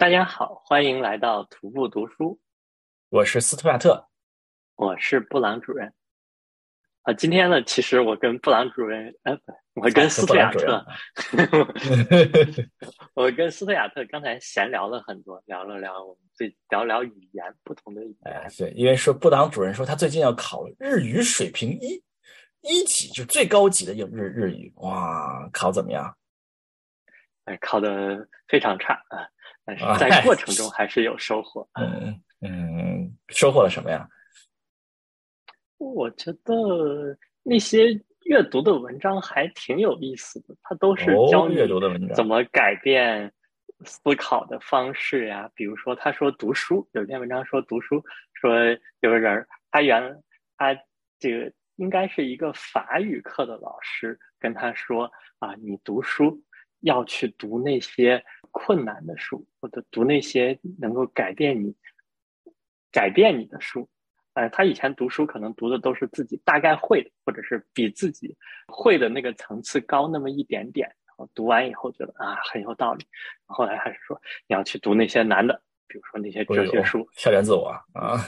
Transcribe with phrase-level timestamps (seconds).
[0.00, 2.40] 大家好，欢迎来到徒步读书。
[3.10, 4.08] 我是斯图亚特，
[4.76, 5.92] 我是布朗主任。
[7.02, 9.38] 啊，今天呢，其实我跟布朗主任，呃，
[9.74, 10.86] 我跟斯图亚特，
[13.12, 18.32] 我跟斯图 亚特刚才闲聊了很多，聊了聊我们最聊聊语言不同的语言。
[18.32, 22.02] 哎，对，因为说布朗主任说他最近要考日语水平一
[22.62, 24.72] 一级，就最高级的日日语。
[24.76, 26.16] 哇，考怎么样？
[27.44, 29.28] 哎，考的非常差啊，
[29.78, 31.68] 但是在过程中还是有收获。
[31.74, 34.08] 嗯嗯，收获了什么呀？
[35.78, 41.56] 我觉得那些阅读的文章还挺有意思的，它都是教你
[42.14, 43.32] 怎么改变
[43.84, 45.50] 思考的方式呀。
[45.54, 48.54] 比如说，他说读书，有篇文章说读书，说
[49.00, 50.22] 有个人他原
[50.56, 50.74] 他
[51.18, 56.38] 这个应该是一个法语课的老师跟他说啊，你读书
[56.80, 61.74] 要去读那些困难的书，或者读那些能够改变你
[62.92, 63.88] 改变你的书。
[64.34, 68.36] 呃，他以前读书可能读的都是自己大概会的，或者是比自己
[68.68, 70.88] 会的那个层次高那么一点点。
[71.04, 73.04] 然后读完以后觉得啊很有道理。
[73.46, 78.24] 后来还是说你要去读那些难的，比如说那些哲学书，校园自我啊。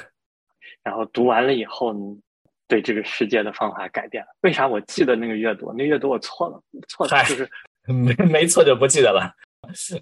[0.83, 1.95] 然后读完了以后，
[2.67, 4.29] 对这个世界的方法改变了。
[4.41, 5.73] 为啥我记得那个阅读？
[5.73, 7.48] 那阅读我错了，错了就是
[7.86, 9.33] 没没错就不记得了。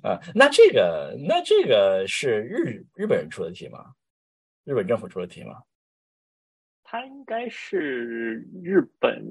[0.03, 3.93] 啊，那这个那这个是日日本人出的题吗？
[4.65, 5.62] 日本政府出的题吗？
[6.83, 9.25] 它应该是日本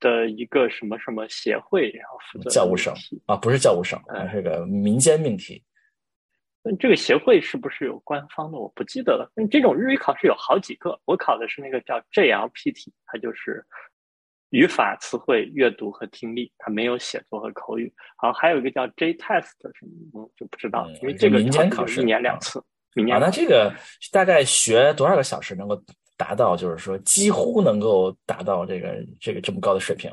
[0.00, 2.92] 的一个什么什么协会，然后负责教务省
[3.26, 3.96] 啊，不是教务省，
[4.32, 5.62] 是个民间命题。
[6.62, 8.58] 那这个协会是不是有官方的？
[8.58, 9.30] 我不记得了。
[9.36, 13.64] 那这种日语考试有好几个，我考的是那个叫 JLPT，它就是
[14.50, 17.92] 语法、词汇、阅读和听力，它没有写作和口语。
[18.16, 22.58] 好，还有一个叫 JTest 什么，就不知道，因为这个民间考试一年两次。
[23.10, 23.74] 啊，那这个
[24.12, 25.82] 大概学多少个小时能够？
[26.16, 30.08] 达到就是说，几乎能够达到这个这个这么高的水平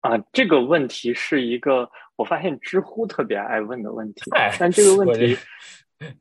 [0.00, 0.16] 啊！
[0.32, 5.36] 这个问题是一个我发现知乎特别爱问的问题，但这个问题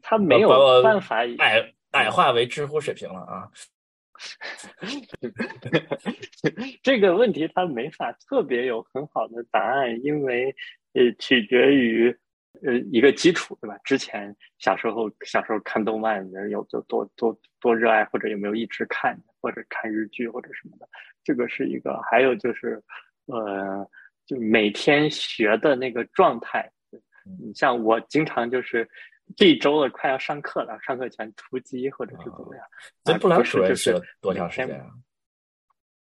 [0.02, 3.48] 它没有办法矮矮化为知乎水平了啊！
[6.84, 10.56] 这个问题他没法特别有很好的答案，因为
[10.94, 12.16] 呃，取决于。
[12.64, 13.78] 呃，一个基础对吧？
[13.84, 20.90] 之前小时候小时候看动漫，有就多多多热爱，或者有没有一直看，或者看日剧或者什么的，
[21.24, 22.02] 这个是一个。
[22.10, 22.82] 还有就是，
[23.28, 23.88] 呃，
[24.26, 26.68] 就每天学的那个状态。
[27.40, 28.90] 你像我经常就是
[29.36, 32.66] 这一周了，快要上课了，上课前突击或者是怎么样。
[33.04, 34.88] 这不学就是多长时间啊？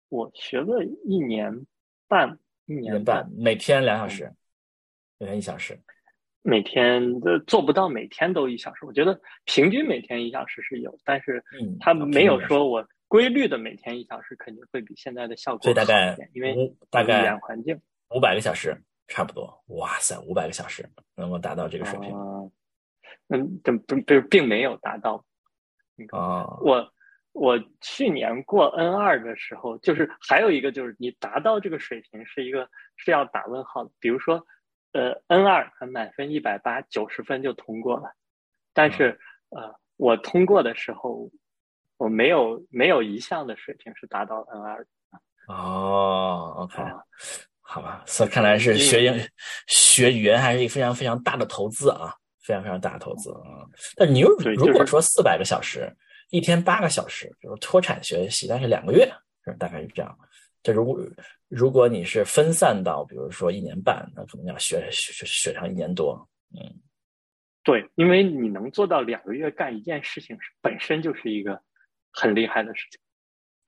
[0.09, 1.65] 我学了一年
[2.07, 4.33] 半，一年半，每天两小时，
[5.17, 5.77] 每天一小时。
[6.43, 11.43] 每天的做不到每天都一小时，我觉得平均每天一小时是有，但是
[11.81, 17.77] 他没有说我规律的每天一小时肯定会比现在的效果好一点，因为大概语言环境
[18.15, 19.61] 五百个小时差不多。
[19.67, 22.09] 哇塞，五百个小时能够达到这个水平？
[23.29, 25.23] 嗯，这不不并没有达到。
[26.11, 26.93] 啊，我
[27.33, 34.45] 我去年过 N 二的时候，就是还有一个就是你达到这个水平是一个是要打问号的，比如说。
[34.93, 38.15] 呃，N 二满分一百八，九十分就通过了。
[38.73, 39.19] 但是，
[39.49, 41.29] 呃，我通过的时候，
[41.97, 44.87] 我没有没有一项的水平是达到 N 二。
[45.49, 46.81] 哦，OK，
[47.61, 49.29] 好吧，所以看来是学英
[49.67, 52.15] 学语言还是一个非常非常大的投资啊，
[52.47, 53.67] 非常非常大的投资啊。
[53.97, 55.93] 但你如如果说四百个小时，
[56.29, 59.11] 一天八个小时，比如脱产学习，但是两个月，
[59.59, 60.17] 大概是这样。
[60.63, 60.99] 这如果
[61.49, 66.27] 如果你是分散到，比如说一年半，那可能要学学学上一年多。
[66.51, 66.59] 嗯，
[67.63, 71.61] 对，因为你能做到两个月干一件事情，本身就是一个
[72.11, 72.99] 很厉害的事情。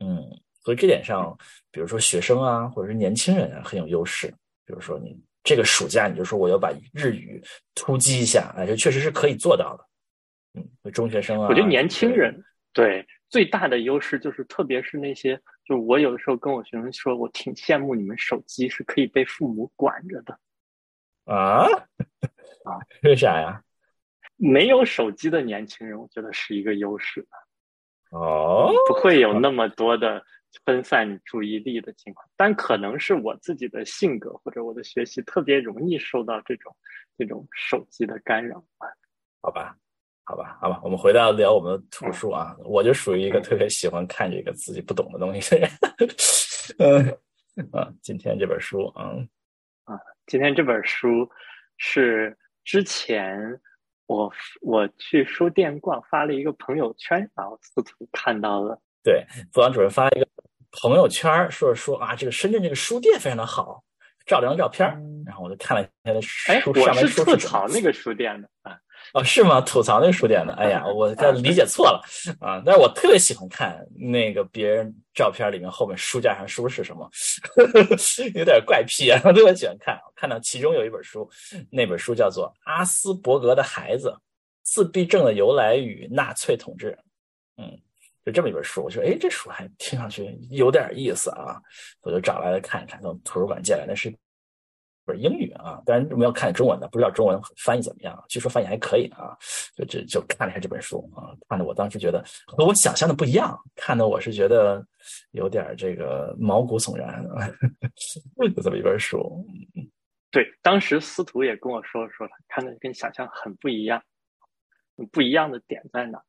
[0.08, 0.24] 嗯，
[0.64, 1.38] 所以这点上，
[1.72, 4.28] 比如说学生啊，或者是年轻人啊，很有优势。
[4.66, 7.42] 比如说你这个暑假，你就说我要把日语
[7.76, 9.86] 突击一下，哎，这确实是可以做到的。
[10.54, 12.44] 嗯，中学生啊，我觉得年轻人
[12.74, 15.40] 对最大的优势就是，特别是那些。
[15.66, 20.40] 就我有的时候跟我学生说，我挺羡慕你们手机是可以被父母管着的，
[21.26, 21.66] 啊
[22.66, 23.62] 啊，为啥呀？
[24.36, 27.28] 没有手机的年轻人，我觉得是一个优势
[28.10, 30.24] 哦，不会有那么多的
[30.66, 36.76] 分散注意力的情况，但可能是我自己的性格或者我的学习特别容易受到这种
[37.18, 38.64] 这种手机的干扰
[39.42, 39.76] 好吧。
[40.26, 42.56] 好吧，好吧，我们回到聊我们的图书啊。
[42.64, 45.62] 我就属于一个特别喜欢看这个自己不懂的东西的
[46.78, 47.20] 人。
[47.56, 49.28] 嗯啊，今天这本书，嗯
[49.86, 51.28] 啊，今天这本书
[51.78, 53.60] 是之前
[54.06, 54.32] 我
[54.62, 58.80] 我去书店逛，发了一个朋友圈，然后司徒看到了。
[59.02, 60.28] 对，布朗主任发了一个
[60.72, 63.84] 朋友圈，说说啊，这个深圳这个书店非常的好，
[64.26, 64.88] 照了张照片，
[65.26, 66.74] 然后我就看了一下书。
[66.74, 68.78] 上面是吐槽那个书店的啊。
[69.14, 69.62] 哦，是吗？
[69.62, 70.54] 吐槽那个书店的？
[70.56, 71.10] 哎呀， 我
[71.42, 72.04] 理解错了
[72.40, 72.62] 啊！
[72.66, 77.10] 但是我特别喜欢看那个别人照片里面后面书架上书是什么，
[78.36, 79.98] 有点怪癖啊，我特别喜欢看。
[80.16, 81.28] 看到其中有一本书，
[81.72, 84.14] 那本书叫做《阿斯伯格的孩子：
[84.64, 86.92] 自闭症的由来与纳粹统治》。
[87.58, 87.80] 嗯，
[88.30, 91.60] 就这么一本书，我觉得哎，这书还听上去有点意思啊，
[92.02, 94.14] 我就找来了看一看，从图书馆借来的是。
[95.06, 98.24] 不是英语啊，当然我们要看中文的，不知道中文翻译怎么样。
[98.30, 99.36] 据说翻译还可以啊，
[99.76, 104.86] 就就就看了一下这本书啊，看的我当时觉得和我想象的不一样，看的我是觉得
[105.32, 107.26] 有点这个毛骨悚然，
[108.56, 109.44] 就这么一本书。
[110.30, 114.00] 对，当时司徒也跟我说说，了看的跟想象很不一样，
[115.12, 116.22] 不一样的点在哪？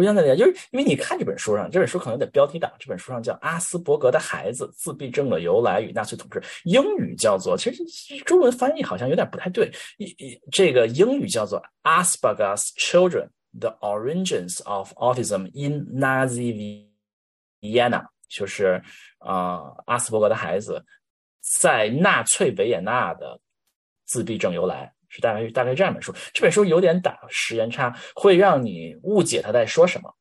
[0.00, 2.72] 不一样的点，就是因为你看这本书上，这本书可能有点标题党。
[2.78, 7.84] 这本书上叫《阿斯伯格的孩子：自闭症的由来与纳粹统治》，英语叫做，其实
[8.24, 9.70] 中文翻译好像有点不太对。
[9.98, 11.62] 一这个英语叫做
[12.02, 16.88] 《Asperger's Children: The Origins of Autism in Nazi
[17.60, 18.82] Vienna》，就是
[19.18, 20.82] 啊，阿斯伯格的孩子
[21.42, 23.38] 在纳粹维也纳的
[24.06, 24.94] 自闭症由来。
[25.12, 30.14] 是大概大概这样一本书，这本书有点打时间差，会让你误解他在说什么。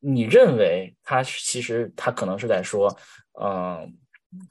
[0.00, 2.94] 你认为他其实他可能是在说，
[3.40, 3.96] 嗯，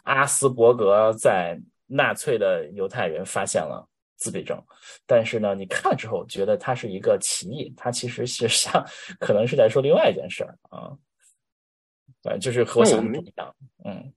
[0.03, 3.85] 阿斯伯格在纳粹的犹太人发现了
[4.15, 4.57] 自闭症，
[5.05, 8.85] 但是呢，你看了之后觉得他是一个歧义，他其实是像
[9.19, 10.95] 可能是在说另外一件事儿啊。
[12.21, 13.55] 对，就是和我想的不一样。
[13.83, 14.13] 嗯，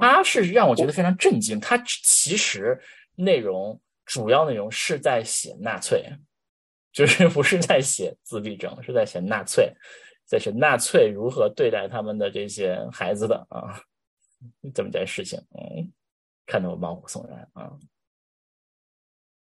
[0.00, 2.80] 他是让我觉得非常震惊，他其实
[3.16, 3.80] 内容。
[4.10, 6.04] 主要内容是在写纳粹，
[6.90, 9.72] 就是 不是在写自闭症，是在写纳粹，
[10.26, 13.80] 在写纳粹如何对待他们的这些孩子的啊，
[14.74, 15.92] 这么件事情，嗯，
[16.44, 17.70] 看得我毛骨悚然啊。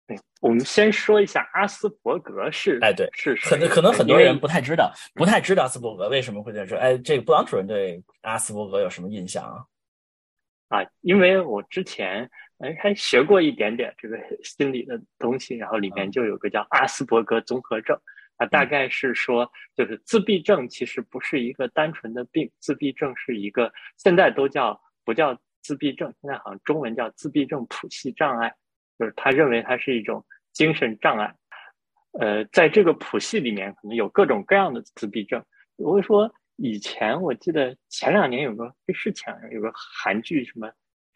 [0.06, 6.78] 对，我们先说一下阿斯伯格是，哎，对，是可能可能很多人不太知道，不太知道阿斯伯格为什么会这样说。
[6.78, 9.60] 哎，这个布朗主任对阿斯伯格有什么印象啊？
[10.68, 12.30] 啊，因为我之前。
[12.64, 17.94] 哎，还学过一点点这个心理的东西，然后里面就有个叫阿斯伯格综合症，
[18.38, 28.54] 啊，大概是说，就是自闭症其实不是一个单纯的病，自闭症是一个现在都叫不叫自闭症，现在好像中文叫自闭症谱系障碍，
[28.98, 30.24] 就是他认为它是一种
[30.54, 31.34] 精神障碍，
[32.18, 35.44] 呃，在这个谱系里面可能有各种各样的自闭症。
[35.76, 40.72] 我会说，以前我记得前两年有个不是前有个韩剧什么。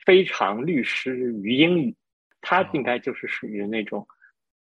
[0.09, 1.95] 非常律师于英语，
[2.41, 4.09] 他应该就是属于那种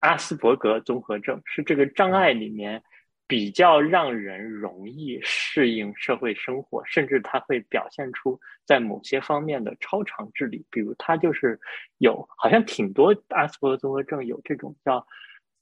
[0.00, 2.82] 阿斯伯格综合症，是这个障碍里面
[3.28, 10.66] 比较让人容易适应社会生活，甚至他会表现出在某些方面的超常智力。
[10.68, 11.60] 比如他就是
[11.98, 15.06] 有，好像挺多阿斯伯格综合症有这种叫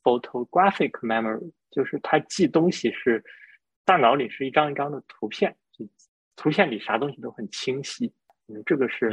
[0.02, 3.22] photographic memory，就是他记东西是
[3.84, 5.54] 大脑里是一张一张的图片，
[6.36, 8.14] 图片里啥东西都很清晰。
[8.48, 9.10] 嗯，这个是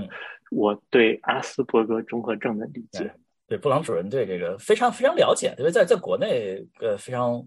[0.52, 3.14] 我对阿斯伯格综合症的理解。
[3.48, 7.46] 对，布朗主任对这个非常非常了解，因为在在国内，呃，非常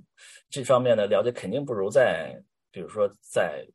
[0.51, 2.35] 这方面的了解肯定不如在，
[2.71, 3.67] 比如说在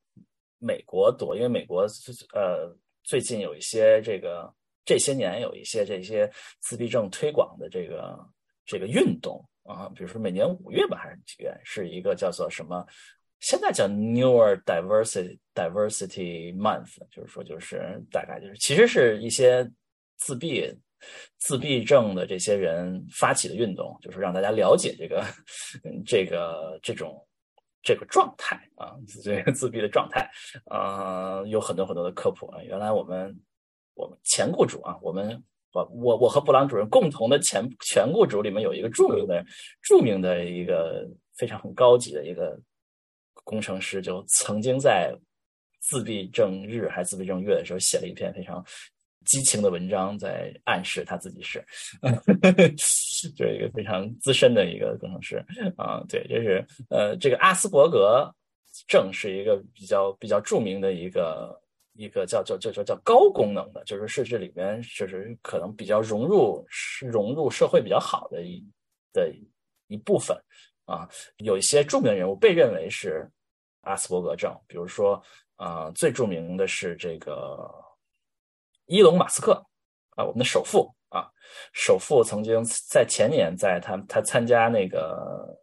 [0.60, 1.88] 美国多，因为美国
[2.34, 2.72] 呃
[3.04, 4.54] 最近有一些这个
[4.86, 6.30] 这些年有一些这些
[6.60, 8.20] 自闭症推广的这个
[8.64, 12.86] 这个运动啊，比如说每年五月吧还是几月，是一个叫做什么？
[13.40, 19.70] 现在叫 Newer Diversity Diversity Month，就是说，就是大概就是，其实是一些
[20.18, 20.70] 自闭
[21.38, 25.24] 自闭症的这些人发起的运动，就是让大家了解这个
[26.06, 27.26] 这个这种
[27.82, 28.94] 这个状态啊，
[29.24, 30.30] 这个自闭的状态
[30.66, 32.62] 啊，有很多很多的科普啊。
[32.64, 33.34] 原来我们
[33.94, 35.42] 我们前雇主啊，我们
[35.72, 39.46] 我我我和布朗主任共同的前前雇主里面有一个著名的
[39.82, 42.60] 著名的一个非常很高级的一个。
[43.50, 45.12] 工程师就曾经在
[45.82, 48.64] 自闭症日还是自闭症月的时候写了一篇非常
[49.26, 51.66] 激情的文章，在暗示他自己是，
[53.36, 55.44] 就是一个非常资深的一个工程师
[55.78, 56.04] 啊。
[56.08, 58.32] 对，就是呃，这个阿斯伯格
[58.88, 61.60] 症是一个比较比较著名的一个
[61.94, 66.64] 一个叫叫叫叫叫高功能的，就是是这里面就是可能比较融入
[67.02, 68.64] 融入社会比较好的一
[69.12, 69.34] 的
[69.88, 70.38] 一部分
[70.86, 71.10] 啊。
[71.38, 73.28] 有一些著名人物被认为是。
[73.82, 75.22] 阿斯伯格症，比如说，
[75.58, 77.70] 呃，最著名的是这个
[78.86, 79.54] 伊隆马斯克
[80.18, 81.28] 啊，我们的首富啊。
[81.74, 85.58] 首富曾经在前年在他他参加那个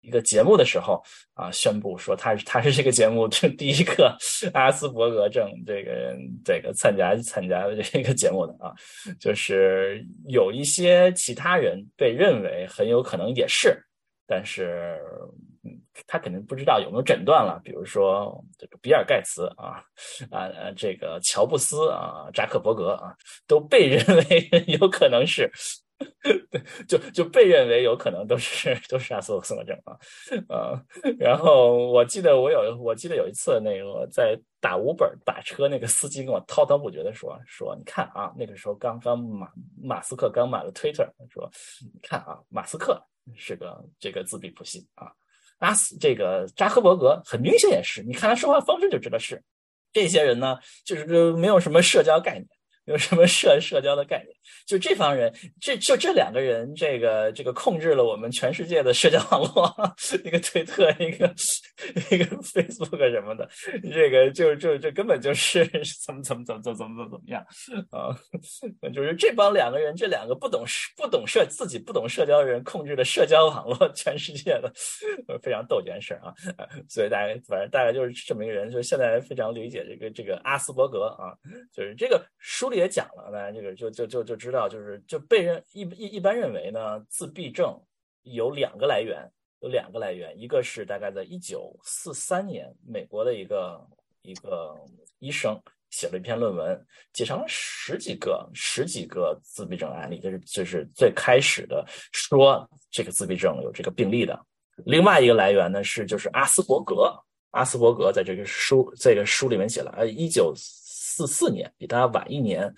[0.00, 1.02] 一个节目的时候
[1.34, 4.16] 啊，宣布说他是他是这个节目这第一个
[4.52, 8.74] 阿斯伯格症这个这个参加参加的这个节目的啊，
[9.20, 13.78] 就是有一些其他人被认为很有可能也是，
[14.26, 14.98] 但是。
[16.06, 19.82] 他肯定不知道有没有诊断了，比如说这个比尔盖茨啊，
[20.30, 23.14] 啊这个乔布斯啊，扎克伯格啊，
[23.46, 25.50] 都被认为 有可能是，
[26.88, 29.96] 就就被认为有可能都是都是阿斯伯格症啊，
[30.48, 30.82] 啊，
[31.18, 39.48] 然后我记得我有我记得有一次那个在打五本打车，那个司机跟我滔滔不绝的说说，你看啊，那个时候刚刚马
[39.80, 41.48] 马斯克刚买了 Twitter，说
[41.80, 43.00] 你看啊，马斯克
[43.36, 45.12] 是个这个自闭谱系啊。
[45.58, 49.42] 拉斯这个扎克伯格很明显也是，你看他说话方式就知道是。
[49.92, 52.46] 这些人呢，就是没有什么社交概念。
[52.86, 54.33] 没有什么社社交的概念？
[54.66, 59.74] 就这帮人，这就这两个人，这个这个控制了我们全世界的社交网络，
[60.24, 61.26] 一个推特，一个
[62.10, 63.48] 一个 Facebook 什么的，
[63.92, 65.64] 这个就就这根本就是
[66.06, 67.44] 怎么怎么怎么怎么怎么怎么样
[67.90, 68.14] 啊？
[68.92, 70.64] 就是这帮两个人，这两个不懂
[70.96, 74.70] 不懂社自己不懂社交的人控制了社交网络，全世界的
[75.42, 76.34] 非常逗这件事啊！
[76.88, 81.32] 所以大家反正大概就是这么一个人，就现在非常理解这个这个阿斯伯格啊，
[81.72, 82.74] 就是这个书里。
[82.74, 87.78] 也讲了，大家这个就就就就知道，就是就被认一一一般认为呢，自闭症
[88.22, 93.80] 有两个来源，有两个来源，一个是大概在一九四三年，美国的一个
[94.22, 94.74] 一个
[95.18, 95.60] 医生
[95.90, 104.38] 写了一篇论文，写成了十几个十几个自闭症案例，就是就是最开始的说这个自闭症有这个病例的。
[104.84, 107.12] 另外一个来源呢是就是阿斯伯格，
[107.50, 110.54] 阿斯伯格在这个书这个书里面写了，呃，一九。
[111.16, 112.74] 四四年比他晚一年，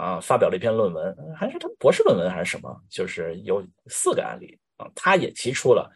[0.00, 2.74] 啊，发表了一篇论文，还是他博士论文还是什么？
[2.88, 5.90] 就是有四个案例啊，他也提出了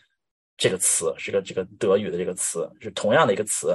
[0.59, 3.71] 这个词，是个这个德语的这个词，是同样的一个词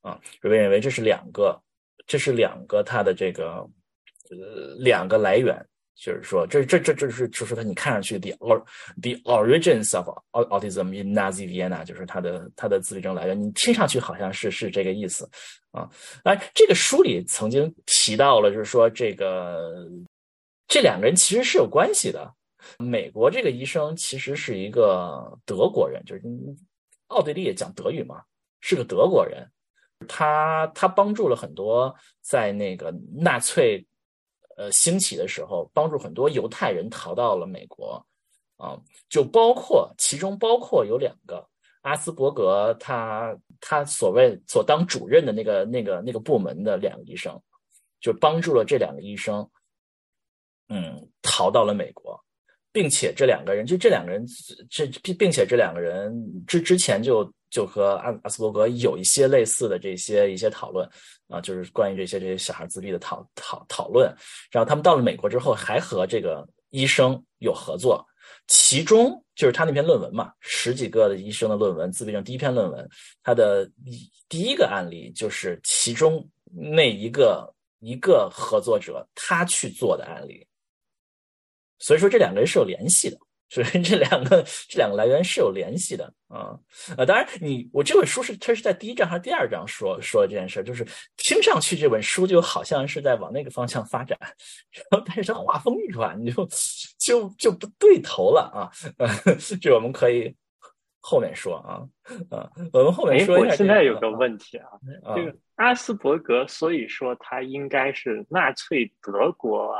[0.00, 1.60] 啊，认为认为这是两个，
[2.06, 3.68] 这是两个他的这个
[4.30, 5.66] 呃两个来源。
[5.96, 8.60] 就是说，这这这这是就是他，你看上去 the or
[9.00, 15.28] the origins of autism in Nazi Vienna，就是他的他的自闭症来源，你听上去好像是是这个意思
[15.70, 15.88] 啊。
[16.24, 19.88] 哎，这个书里曾经提到了，就是说这个
[20.66, 22.34] 这两个人其实是有关系的。
[22.76, 26.22] 美国这个医生其实是一个德国人，就是
[27.06, 28.20] 奥地利也讲德语嘛，
[28.60, 29.48] 是个德国人。
[30.08, 33.86] 他他帮助了很多在那个纳粹。
[34.56, 38.04] 呃，兴起的时候，帮助很多犹太人逃到了美国，
[38.56, 41.46] 啊，就包括其中包括有两个
[41.82, 47.40] 阿斯伯格，他他所谓所当主任的那个那个那个部门的两个医生，
[48.00, 49.48] 就帮助了这两个医生，
[50.68, 52.18] 嗯，逃到了美国，
[52.72, 54.24] 并且这两个人就这两个人
[54.70, 57.32] 这并并且这两个人之之前就。
[57.54, 60.84] 就和阿阿斯伯格有一些类似的这些一些讨论
[61.28, 64.12] 啊，就是关于这些这些小孩自闭的讨讨讨论。
[64.50, 68.04] 然后他们到了美国之后，还和这个医生有合作，
[68.48, 72.88] 其中就是他那篇论文嘛，十几个的医生的论文，自闭症第一篇论文，
[73.22, 73.70] 他的
[74.28, 80.44] 第一个案例就是其中那一个一个合作者他去做的案例。
[81.78, 83.16] 所以说这两个人是有联系的。
[83.48, 86.58] 所以这两个这两个来源是有联系的啊
[86.96, 90.84] 呃，当然你我这本书是它是在第一章还是第二章说说这件事就是
[91.16, 94.18] 听上去这本书就好像是在往那个方向发展，
[94.90, 96.48] 然后但是它画风一转就
[96.98, 98.72] 就就不对头了啊，
[99.60, 100.34] 这我们可以
[101.00, 101.84] 后面说啊
[102.30, 104.68] 啊，我们后面说我现在有个问题啊，
[105.14, 109.76] 这个阿斯伯格，所以说他应该是纳粹德国。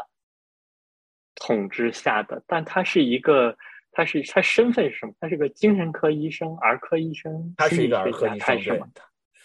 [1.37, 3.57] 统治下的，但他是一个，
[3.93, 5.13] 他是他身份是什么？
[5.21, 8.79] 他是个精神科医生、儿科医生，他是一个儿科医生？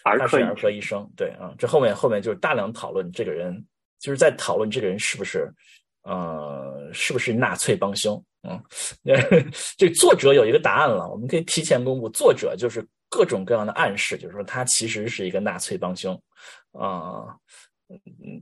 [0.02, 3.62] 儿科儿科医生，对啊，这后面后面就是大量讨论这个人，
[3.98, 5.52] 就是在讨论这个人是不是，
[6.04, 8.22] 呃，是不是纳粹帮凶？
[8.42, 8.58] 嗯，
[9.76, 16.14] 这作者有一个答案了，我们可以提前公布，作者就是各种各样的暗示，就是说他其实是一个纳粹帮凶
[16.72, 17.36] 啊，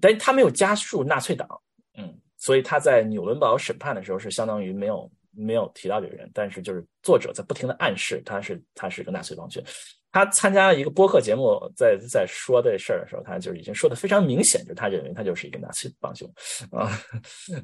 [0.01, 1.49] 但他没有加入纳粹党，
[1.97, 2.17] 嗯。
[2.39, 9.63] 所以他在纽伦堡审判的时候是相当于没有没有提到这个人，但是就是作者在不停的暗示他是他是一个纳粹帮凶。
[10.11, 16.27] 他参加一个播客节目，在在说这事儿的时候，他就已经说的非常明显，就是他认为他就是一个纳粹帮凶
[16.73, 16.89] 啊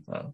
[0.06, 0.28] 啊，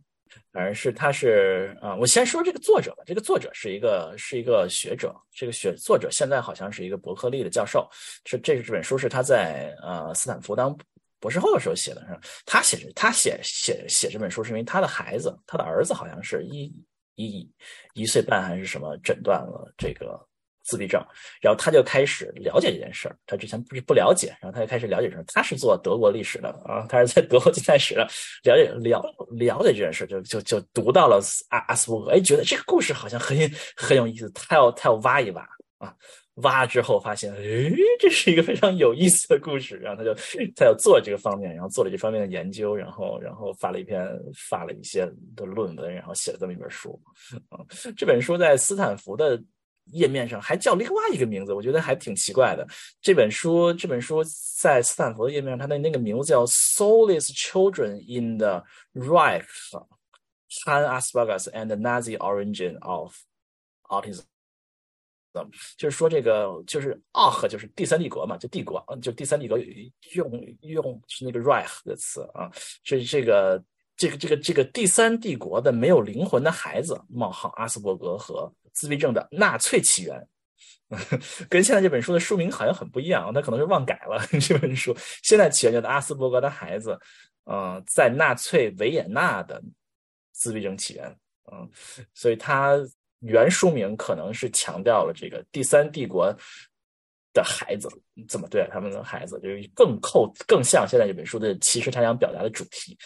[0.52, 7.88] 反正是他是啊，我先说这个作者吧，这个作者是一个是一个学者，这个学作者现在好像是一个伯克利的教授，
[8.24, 10.76] 是这这本书是他在呃斯坦福当
[11.20, 12.00] 博士后的时候写的。
[12.00, 16.72] 是他写他写写写这本书，是因为他的孩子，他的儿子好像是一
[17.14, 17.48] 一
[17.94, 20.18] 一岁半还是什么诊断了这个
[20.62, 21.04] 自闭症，
[21.40, 23.16] 然后他就开始了解这件事儿。
[23.26, 28.02] 他之前不是不了解，然后他就开始了解这他是做德国历史的啊，他是在德国近代史的
[28.44, 33.36] 了解了了解这件事，就就就读到了阿阿斯伯格，哎，觉得这个故事好像很
[33.76, 35.42] 很有意思，他要他要挖一挖
[35.78, 35.94] 啊。
[36.42, 40.14] 挖之后发现，诶，这是一个非常有意思的故事，然后他就
[40.54, 44.06] 他要做这个方面，然后做了这方面的研究，然后然后发了一篇
[44.48, 45.06] 发了一些
[45.36, 47.00] 的论文，然后写了这么一本书。
[47.48, 47.58] 啊，
[47.96, 49.42] 这本书在斯坦福的
[49.92, 52.66] 页面上还叫另外一个名字，我觉得还挺奇怪的。
[53.00, 54.22] 这本书这本书
[54.56, 59.44] 在斯坦福的页面上，它的那个名字叫《Soulless Children in the Reich:
[60.64, 63.14] Han Asperger's and the Nazi Origin of
[63.88, 64.22] Autism》。
[65.76, 69.56] 就是说，这个就是奥赫，就是第三帝国嘛，就帝国，就第三帝国
[70.14, 72.50] 用用是那个 Reich 的词啊，
[72.82, 73.62] 是这个
[73.96, 80.28] 这个这个这个第三帝国的没有灵魂的孩子冒号阿斯伯格和自闭症的纳粹起源，
[81.48, 84.96] 跟现在这本书的书名好像很不一样，他可能是忘改了 这本书。
[85.22, 86.98] 现在起源叫做阿斯伯格的孩子，
[87.44, 89.62] 嗯，在纳粹维也纳的
[90.32, 91.16] 自闭症起源，
[91.52, 91.70] 嗯，
[92.14, 92.76] 所以他。
[93.20, 96.34] 原书名可能是强调了这个第三帝国
[97.32, 97.88] 的孩子
[98.28, 102.96] 怎么对待他们的孩子，就是更扣更像现在这本书的其实他想表达的主题。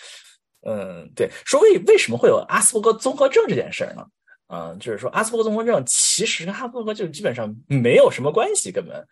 [0.66, 4.06] 嗯，对，说为为什么会有阿斯伯格综合症这件事儿呢？
[4.48, 9.06] 嗯，就是说阿斯伯格综合症其实跟阿斯伯格就基本上没有什么关系，根本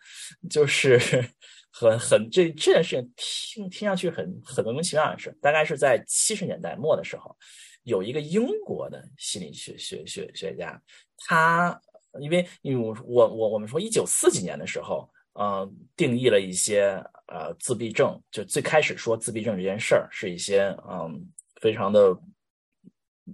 [0.49, 0.97] 就是
[1.71, 7.35] 很很这这件事情听听上去很很莫名其妙的事，大概是在七十年代末的时候。
[7.83, 10.81] 有一个英国的心理学学学学家，
[11.17, 11.79] 他
[12.19, 21.25] 因为因为我我我们说一九四几年的时候，呃，定义了一些呃自闭症，就最开始说自闭症这件事儿是一些嗯
[21.59, 22.17] 非常的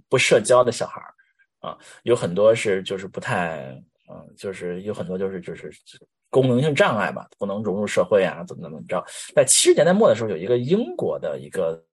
[0.08, 1.14] 不社交的小孩儿
[1.60, 3.80] 啊，有很多是就是不太
[4.10, 5.72] 嗯，就是有很多就是就是
[6.28, 9.04] 功能性障碍吧，不能融入社会啊，怎么怎么着。
[9.34, 11.84] 在七十年代末的时候，有一个英国的一个。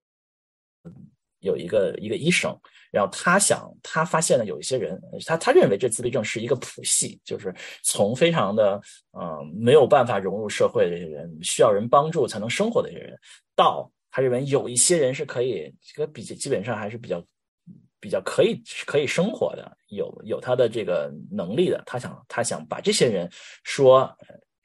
[1.40, 2.56] 有一个一个医生，
[2.90, 8.80] 然后他想，他发现了有一些人，他他认为这自闭症是一个谱系，就是从非常的
[9.12, 13.16] 嗯没有办法融入社会的这些人，需要人帮助才能生活的这些人，
[13.54, 17.24] 到他认为有一些人是可以这个比基本上还是比较
[18.00, 23.30] 比较可以可以生活的，有有他的这个能力的，他想他想把这些人
[23.62, 24.10] 说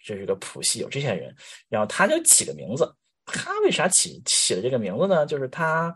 [0.03, 1.35] 这是个谱系，有这些人，
[1.69, 2.91] 然后他就起个名字，
[3.25, 5.23] 他为啥起起了这个名字呢？
[5.27, 5.93] 就是他。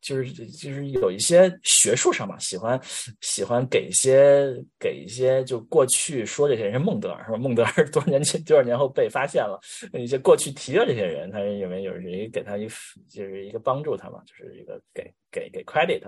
[0.00, 2.80] 就是就是有一些学术上嘛，喜欢
[3.20, 7.36] 喜欢给一些给一些就过去说这些人孟德尔是吧？
[7.36, 9.58] 孟德尔多少年前多少年后被发现了，
[9.92, 12.68] 一些过去提的这些人，他认为有人给他一
[13.08, 16.00] 就是一个帮助他嘛，就是一个给给给 credit，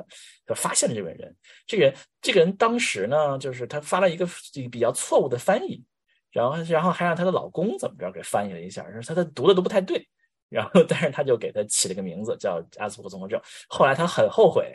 [0.46, 4.24] 他发现了这个人，这个人这个人当时呢，就是他发了一个
[4.70, 5.82] 比较错误的翻译，
[6.30, 10.08] 然后然后还让他的老公怎么着给翻译了一下，说他他读的都不太对。
[10.48, 13.40] 然后，但是他就给他起了个名字叫阿斯伯格综合症。
[13.68, 14.74] 后来他很后悔，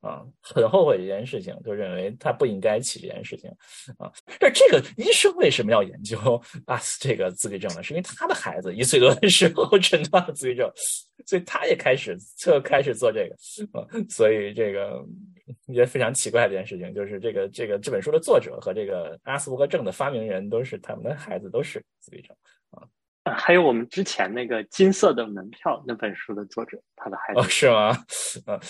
[0.00, 3.50] 啊，很后悔这件事情，就认为他不应该起这件事情，
[3.98, 4.12] 啊。
[4.38, 6.18] 但这个医生为什么要研究
[6.66, 7.82] 阿斯这个自闭症呢？
[7.82, 10.70] 是因为他的孩子一岁多的时候 诊断了自闭症，
[11.26, 13.34] 所以他也开始就开始做这个，
[13.78, 13.86] 啊。
[14.08, 15.04] 所以这个
[15.66, 22.36] 也非常奇怪的一件事情，就是这个这个这本书的作者和这个阿斯伯格症的发明人都是他们的孩子都是自闭症，
[23.30, 23.36] 啊。
[23.38, 27.88] 还有我们之前那个金色的门票那本书的作者，他的孩子哦是吗？
[28.46, 28.60] 啊，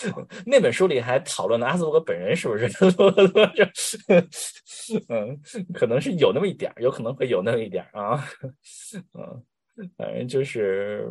[0.46, 2.68] 那本书里还讨论了阿斯伯格本人是不是？
[5.08, 5.40] 嗯，
[5.72, 8.24] 可能是有那么一点儿有可能会有那么一点儿啊。
[9.14, 11.08] 嗯，反正就是，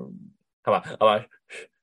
[0.64, 1.24] 好吧，好吧。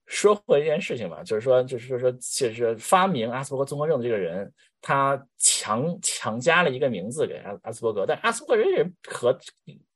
[0.05, 4.49] 说回一件事情吧，就是说，就是说，其实发明阿斯伯格综合症的这个人，
[4.79, 9.37] 他强强加了一个名字给阿阿斯伯格，但阿斯伯格人和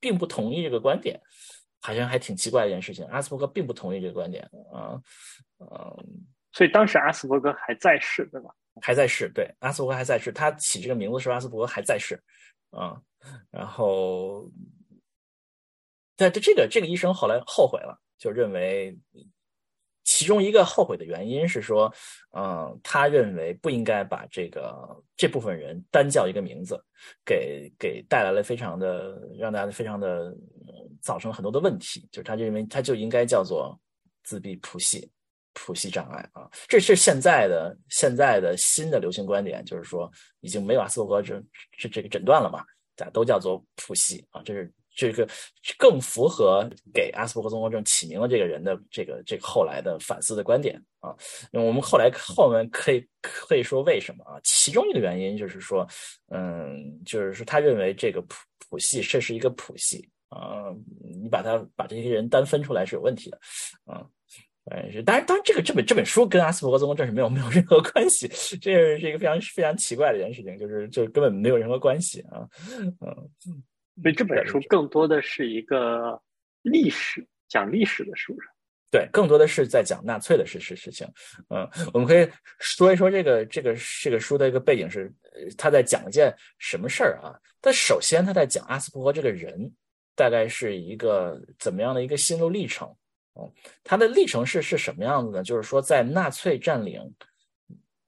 [0.01, 1.17] 并不同意这个观点。
[1.81, 5.01] 好像还挺奇怪的一件事情，阿斯伯格并不同意这个观点啊，
[5.59, 8.53] 嗯，所以当时阿斯伯格还在世，对吧？
[8.81, 12.21] 还在世，对，阿斯伯格还在世，他起这个名字时候，阿斯伯格还在世，
[12.69, 13.01] 啊，
[13.49, 14.49] 然后，
[16.15, 18.97] 但这这个这个医生后来后悔了，就认为。
[20.03, 21.93] 其中一个后悔的原因是说，
[22.35, 26.83] 嗯，他认为不应该把这个这部分人单叫一个名字，
[27.25, 30.35] 给给带来了非常的让大家非常的
[31.01, 32.07] 造成很多的问题。
[32.11, 33.79] 就是他认为他就应该叫做
[34.23, 35.09] 自闭谱系
[35.53, 40.09] 谱系障碍啊，这是现在的现在的新的流行观点，就是说
[40.39, 41.43] 已经没有阿斯伯格这
[41.77, 42.63] 这这个诊断了嘛，
[42.95, 45.27] 大家都叫做谱系啊，这是这个
[45.77, 51.15] 更符合给阿斯伯格综合症起名的这个人的这个这个后来的反思的观点啊。
[51.51, 54.39] 那我们后来后面可以可以说为什么啊？
[54.43, 55.87] 其中一个原因就是说，
[56.29, 60.73] 嗯，就是说他认为这个谱谱系这是一个谱系啊，
[61.21, 63.39] 你把它把这些人单分出来是有问题的
[63.85, 64.05] 啊。
[64.65, 68.27] 哎，是，当然，当然，这个这本这本书跟阿斯伯格综合症是没有没有任何关系，
[68.61, 72.47] 这是一个非常非常奇怪的一件事情，就是就根本没有任何关系啊，
[73.01, 73.27] 嗯，
[74.01, 76.21] 所以这本书更多的是一个
[76.61, 78.35] 历史讲历史的书，
[78.89, 81.07] 对，更多的是在讲纳粹的事事事情，
[81.49, 85.11] 嗯，我们可以说一说这个这个这个书的一个背景是，
[85.57, 87.33] 他在讲一件什么事儿啊？
[87.59, 89.71] 但首先他在讲阿斯伯格这个人
[90.15, 92.87] 大概是一个怎么样的一个心路历程。
[93.33, 93.49] 哦，
[93.81, 95.41] 他的历程是是什么样子呢？
[95.41, 97.01] 就是说，在纳粹占领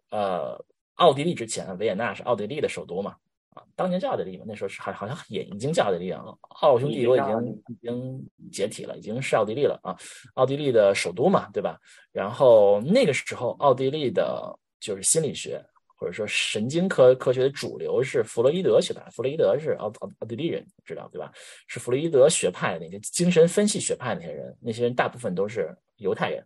[0.10, 0.62] 呃
[0.96, 3.16] 奥地利之前，维也纳是奥地利的首都嘛，
[3.56, 9.98] 啊，当年叫奥地利嘛，那时候是还好像也已经叫奥地利了，奥匈帝国已经已经解体了，已经是奥地利了啊，
[10.36, 11.80] 奥地利的首都嘛，对吧？
[12.12, 15.64] 然后那个时候，奥地利的就是心理学。
[15.96, 21.32] 或者说神经科科学的主流是弗洛伊德学派，弗洛伊德是奥奥奥地利人，知道对吧？
[21.66, 26.46] 是弗洛伊德学派那些精神分析学派那些人，那些人大部分都是犹太人，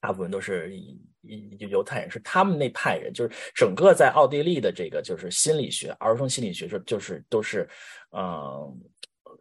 [0.00, 0.74] 大部分都是
[1.58, 7.68] 犹犹太人，是他们那派人，就是整个在奥地利的这个就是心理学，儿童心理学就就是都是，
[8.12, 8.76] 嗯，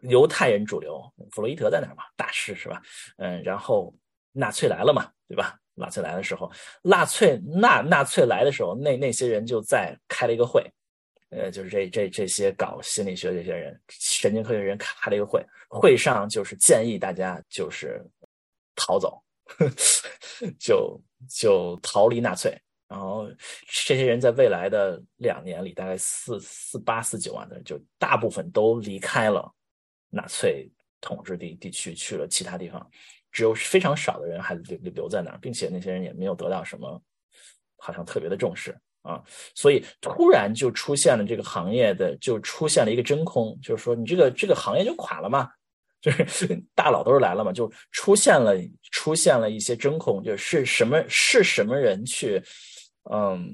[0.02, 1.02] 犹太人主流。
[1.32, 2.04] 弗洛伊德在哪儿嘛？
[2.16, 2.82] 大师是吧？
[3.18, 3.94] 嗯，然后
[4.32, 5.58] 纳粹来了嘛，对吧？
[5.80, 10.68] 纳粹来的时候，纳粹纳纳粹来的时候，那那些人就在开了一个会，
[11.30, 18.04] 呃，就是这这这些搞心理学这些人，神经科学人开了一个会，会上就是建议大家就是
[18.76, 19.22] 逃走，
[20.60, 22.56] 就就逃离纳粹。
[22.88, 23.28] 然后
[23.86, 29.54] 这些人在未来的两年里，大概四四八四九万的人，就大部分都离开了
[30.10, 32.90] 纳粹统治地地区，去了其他地方。
[33.30, 37.02] 只有非常少的人还留留在那儿，并且那些人也没有得到什么，
[37.76, 39.22] 好像特别的重视啊，
[39.54, 45.50] 所以突然就出现了这个行业的，就出现了一个真空，就是说你这个这个行业就垮了嘛，
[46.12, 48.56] 就是大佬都是来了嘛，就出现了
[48.92, 52.42] 出现了一些真空，就是什么是什么人去
[53.12, 53.48] 嗯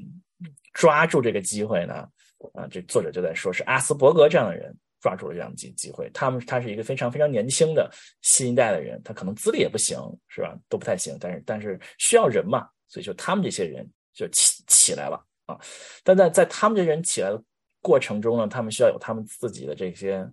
[0.74, 2.08] 抓住这个机会呢？
[2.54, 4.76] 啊，这作者就在说是阿斯伯格这样的人。
[5.02, 10.58] 抓住了这样机机会，他们他是一个非常非常年轻的新一代的人，他可能资历也不行，是吧？
[10.70, 15.60] 都不太行，但是但是需要人嘛，所以就他们这些人就起起来了啊。
[16.06, 17.44] 但在在他们这些人起来的
[17.82, 20.26] 过程中呢，他们需要有他们自己的这些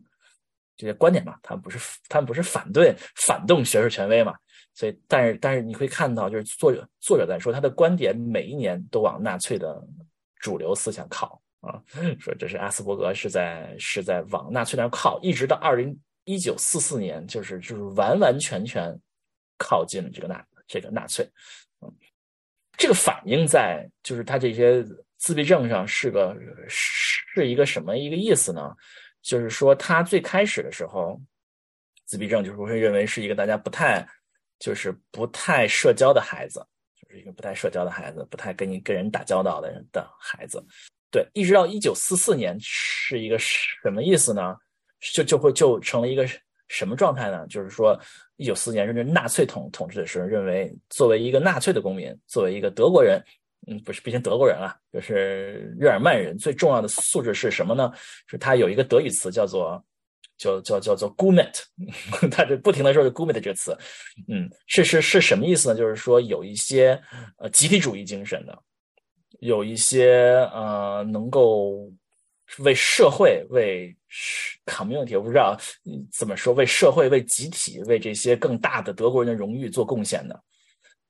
[0.80, 2.94] 这些观点嘛，他们不是他们不是反对
[3.26, 4.34] 反动学术权威嘛，
[4.72, 9.78] 所以但是但是你会看到，就是作者作者在说他的观点每一年都往纳粹的
[10.36, 11.38] 主流思想靠。
[11.60, 11.78] 啊，
[12.18, 18.98] 说这是阿斯伯格是在是在往纳粹那儿靠，一直到二零一九四四年，就是就是完完全全
[19.58, 21.22] 靠近了这个纳这个纳粹。
[21.82, 21.92] 嗯，
[22.78, 24.82] 这个反映在就是他这些
[25.18, 26.34] 自闭症上是个
[26.66, 28.74] 是一个什么一个意思呢？
[29.22, 31.20] 就是说他最开始的时候，
[32.06, 34.06] 自闭症就是会认为是一个大家不太
[34.58, 36.64] 就是不太社交的孩子，
[37.00, 40.64] 就是一个不太社交的孩子，不太跟你跟人打交道的人的孩子。
[41.10, 44.56] 对，一直到一九四四年是一个什么意思呢？
[45.14, 46.28] 就就会就成了一个
[46.68, 47.46] 什么状态呢？
[47.48, 47.98] 就是说，
[48.36, 53.20] 一九四四年是纳粹统统治的时候，认为作为一个纳粹的公民，作为一个德国人，
[53.70, 57.92] 嗯，不是，毕竟德国人啊，就是日耳曼人，最重要的素质是什么呢？
[58.26, 59.82] 是他有一个德语词叫做
[60.36, 61.62] 叫叫叫做 “gumet”，
[62.32, 63.76] 他就不停的说是 “gumet” 这个词，
[64.28, 65.76] 嗯，是是是什么意思呢？
[65.76, 67.00] 就是说有一些
[67.38, 68.62] 呃集体主义精神的。
[69.38, 71.90] 有一些呃，能够
[72.58, 73.96] 为社会、为
[74.66, 75.56] community，我不知道
[76.12, 80.38] 怎么说，为社会、为集体、为这些更大的德国人的荣誉做贡献的，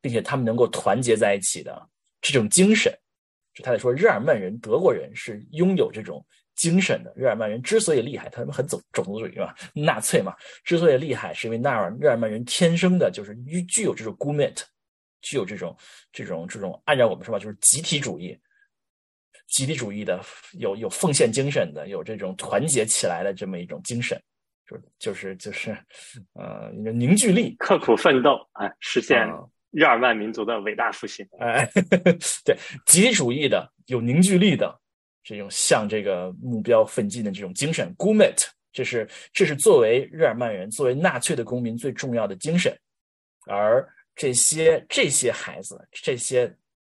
[0.00, 1.88] 并且他们能够团结在一起的
[2.20, 2.92] 这种精神，
[3.54, 7.12] 就他在说日耳曼人、德国人是拥有这种精神的。
[7.16, 13.34] 日耳曼人之所以厉害，他们很种种族主义嘛，纳粹嘛，之所以厉害，是因为纳尔日耳曼人天生的就是
[13.68, 14.62] 具有这种 gumet。
[15.22, 15.76] 具有这种、
[16.10, 18.34] 这种、这种，按照我们说法，就是集体主义、
[19.48, 20.18] 集体主义的，
[20.54, 24.18] 有有奉献精神的，有这种团结起来的这么一种精神，
[24.66, 25.76] 就就是就是，
[26.32, 29.28] 呃，凝聚力，刻苦奋斗啊，实现
[29.70, 31.26] 日耳曼民族的伟大复兴。
[31.38, 31.68] 哎，
[32.44, 32.56] 对，
[32.86, 34.80] 集体主义的、有凝聚力的
[35.22, 42.76] 这种向这个目标奋进的这种精神 g u m e t 这是这是作为日耳曼人、作为纳粹的公民最重要的精神，
[43.46, 43.86] 而。
[44.16, 46.46] 这些这些孩子，这些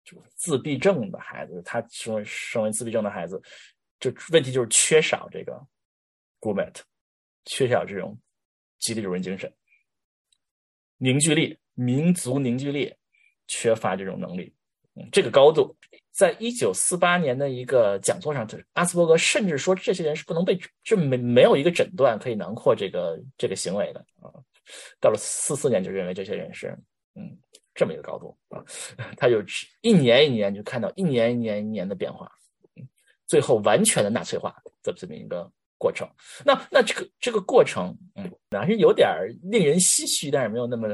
[0.03, 3.41] 就自闭症的孩子，他成为成为自闭症的孩子，
[4.01, 5.53] 就问题就是缺少这个
[6.41, 6.83] g u m e t
[7.45, 8.19] 缺少这种
[8.81, 9.53] 集体主义精神、
[10.97, 12.95] 凝聚力、民族凝聚力，
[13.47, 14.53] 缺乏这种能力。
[15.11, 15.75] 这个高度，
[16.11, 24.29] 在一九四八年的一个讲座上，阿斯伯格甚至说这些人是不能被，这没没有一个诊断可以囊括这个这个行为的啊。
[25.01, 26.79] 到了四四年，就认为这些人是
[27.15, 27.37] 嗯
[27.75, 28.63] 这么一个高度啊，
[29.17, 29.43] 他就
[29.81, 32.31] 一年一年就看到一年一年一年的变化，
[33.27, 36.07] 最后完全的纳粹化的这么一个过程。
[36.45, 39.09] 那那这个这个过程，嗯，还是有点
[39.43, 40.87] 令人唏嘘，但是没有那么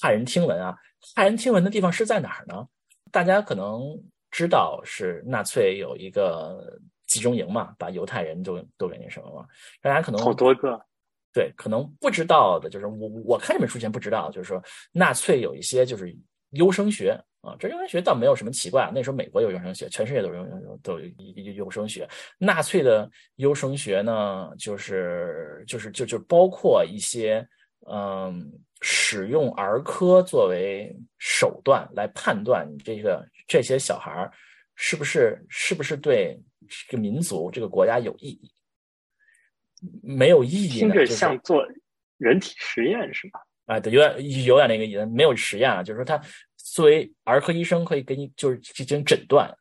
[0.00, 0.76] 骇人听闻啊。
[1.14, 2.66] 骇人听闻的地方是在哪儿呢？
[3.12, 3.80] 大家可能
[4.30, 9.46] 知道是纳粹有一个集中营嘛，把犹太人都都给那什么嘛。
[9.80, 10.78] 大家可能好多个，
[11.32, 16.14] 对，可能不知道的就是我我看这本书前不知道，就是说纳粹有一些就是
[16.50, 21.06] 优生学啊，这优生学倒没有什么奇怪，那时候美国有优生学，全世界都有都有
[21.44, 22.08] 优优生学。
[22.36, 27.46] 纳粹的优生学呢，就是就是就就包括一些
[27.88, 28.50] 嗯。
[28.88, 34.30] 使用儿科作为手段来判断你这个这些小孩
[34.76, 38.48] 是不是是不是对这个民族这个国家有意义？
[40.04, 41.66] 没有意义，听着像做
[42.18, 43.40] 人体实验是吧？
[43.64, 45.04] 啊，对，有点有点那个意思。
[45.06, 46.22] 没有实验啊，就是说他
[46.56, 49.52] 作为儿科医生可以给你就是进行诊断，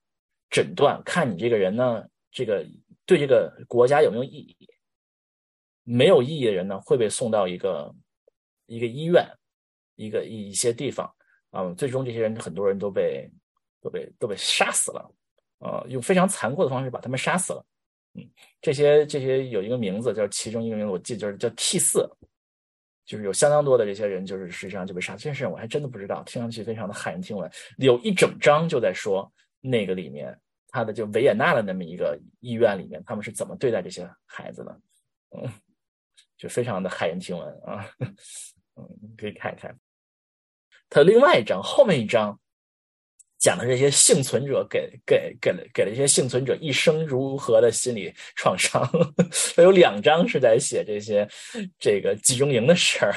[0.51, 2.63] 诊断看你这个人呢，这个
[3.07, 4.69] 对这个国家有没有意义？
[5.81, 7.91] 没有意义的人呢，会被送到一个。
[8.65, 9.25] 一个医院，
[9.95, 11.09] 一个一一些地方
[11.51, 13.29] 啊，最终这些人很多人都被
[13.81, 15.15] 都被都被杀死了，
[15.59, 17.65] 呃，用非常残酷的方式把他们杀死了。
[18.15, 18.29] 嗯，
[18.61, 22.09] 这些这些有一个名字叫其中一个名字，我记得就是叫 T 四，
[23.05, 25.13] 就是有相当多的这些人就是实际上就被杀。
[25.13, 27.51] 这件事我还真的不知道，听上去非常的骇人听闻。
[27.77, 30.37] 有一整章就在说那个里面
[30.69, 34.81] 他的就维也纳的那么一个医院里面，他们是怎么对待这些孩子的，
[35.37, 35.51] 嗯，
[36.37, 37.85] 就非常的骇人听闻啊。
[38.77, 39.75] 嗯，可以看一看，
[40.89, 42.39] 他另外一章后面一章
[43.37, 48.81] 讲的这些幸存者给给给了给了一些幸存者一生如何的心理创伤。
[49.55, 51.27] 他 有两章是在写这些
[51.77, 53.13] 这个集中营的事儿，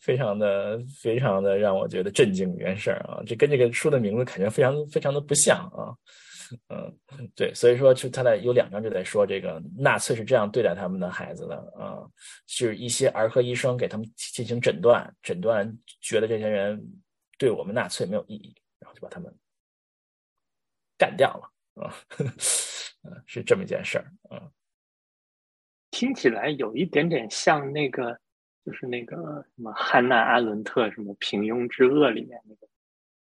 [0.00, 3.22] 非常的非常的让我觉得震惊一件事儿啊！
[3.26, 5.94] 这跟这个书的名字感觉非常非常的不像啊。
[6.68, 6.98] 嗯，
[7.34, 12.02] 对，所以说就他在有两章就在说这个纳粹是这样对待他们的孩子的啊，
[12.46, 16.82] 就是一些儿科医生给他们进行诊断，诊断觉得这些人
[17.38, 19.34] 对我们纳粹没有意义，然后就把他们
[20.96, 21.94] 干掉了啊，
[23.04, 24.50] 嗯，是这么一件事儿啊，
[25.90, 28.18] 听起来有一点点像那个，
[28.64, 29.16] 就是那个
[29.56, 32.67] 什么汉娜阿伦特什么平庸之恶里面那个。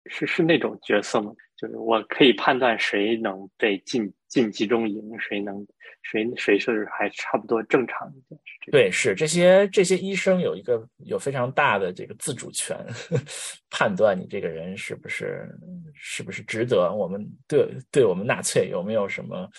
[0.08, 1.32] 是是那种角色吗？
[1.58, 5.66] 就是我可以判断谁能被进进集中营，谁能
[6.04, 8.40] 谁谁是还差不多正常一点。
[8.72, 12.78] 对，是这些这些医生有一个有非常大的这个自主权，
[13.72, 15.50] 判断你这个人是不是
[15.94, 19.50] 是不是值得我们对对我们纳粹有没有什么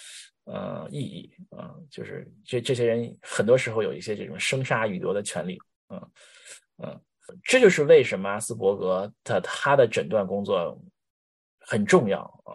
[0.44, 1.74] 呃意义啊？
[1.90, 6.11] 就是这这些人很多时候有一些这种生杀予夺的权利，嗯
[6.85, 7.00] 嗯。
[7.42, 10.80] 这就是为什么阿斯伯格他他的诊断工作
[11.60, 12.54] 很重要啊！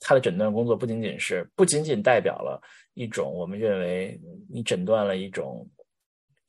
[0.00, 2.60] 他的诊断工作不仅仅是不仅仅代表了
[2.94, 5.68] 一种我们认为你诊断了一种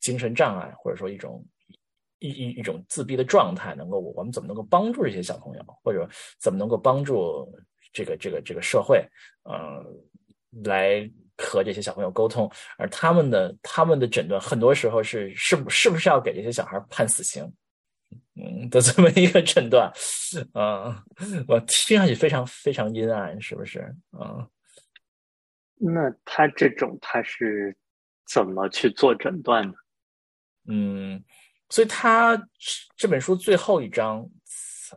[0.00, 1.44] 精神障碍，或者说一种
[2.18, 7.50] 一一一种自闭的状态，能够我们怎么能够帮助这些小朋友，或者怎么能够帮助
[7.92, 9.04] 这个这个这个社会，
[9.44, 9.84] 呃，
[10.64, 11.10] 来。
[11.38, 17.44] 和这些小朋友沟通，而他们的他们的诊断很多时候是是不是不是要给这些小孩判死刑，
[18.36, 19.92] 嗯的这么一个诊断，
[20.54, 21.04] 啊，
[21.46, 23.80] 我听上去非常非常阴暗，是不是？
[24.12, 24.48] 啊，
[25.76, 27.76] 那他这种他是
[28.26, 29.76] 怎么去做诊断的？
[30.68, 31.22] 嗯，
[31.68, 32.36] 所以他
[32.96, 34.20] 这本书最后一章，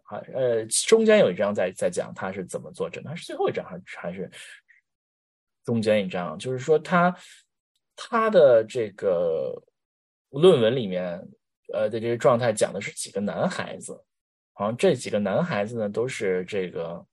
[0.06, 4.32] 啊呃，中间有一章在在讲他是怎么做诊断，是最后一章还是还是？
[5.70, 7.16] 中间一章就是说，他
[7.96, 9.54] 他的这个
[10.32, 11.06] 论文里面，
[11.72, 13.94] 呃的这些状态讲的是几个男孩子，
[14.54, 17.06] 好像这几个男孩子呢都是这个，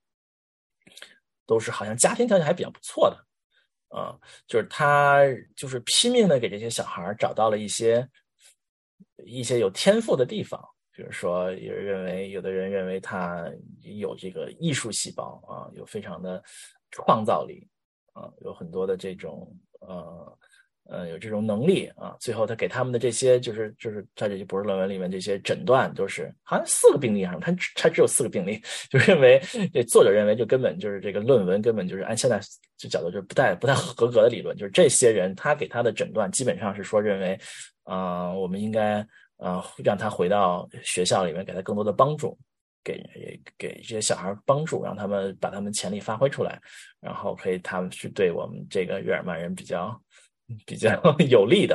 [1.45, 4.17] 都是好像家庭条件还比较不错的，啊，
[4.47, 5.21] 就是他
[5.55, 8.09] 就是拼命的给这些小孩找到了一些
[9.27, 10.59] 一些有天赋的地方，
[10.93, 16.43] 比如说有人认为，有的人认为他有这个艺术细胞啊，有非常的
[16.91, 17.69] 创造力。
[18.17, 20.39] 啊，有很多的这种呃
[20.89, 22.17] 呃，有这种能力啊。
[22.19, 29.39] 最后他给他们的这些，就是就是在这些博士论文里面这些诊断，都是好像四个病例啊，他他只有四个病例，就认为
[29.75, 32.41] 这作者认为就根本就是这个论文根本就是按现在
[32.79, 37.39] 这角度就是不太不太合格的理论，就是这些人他给他的诊断基本上是说认为，
[37.85, 42.39] 啊，我们应该呃让他回到学校里面，给他更多的帮助。
[42.87, 46.61] 给给这些小孩帮助，让他们把他们潜力发挥出来，
[47.01, 50.01] 然后可以他们是对我们这个日耳曼人比较
[50.65, 50.93] 比较
[51.29, 51.75] 有利的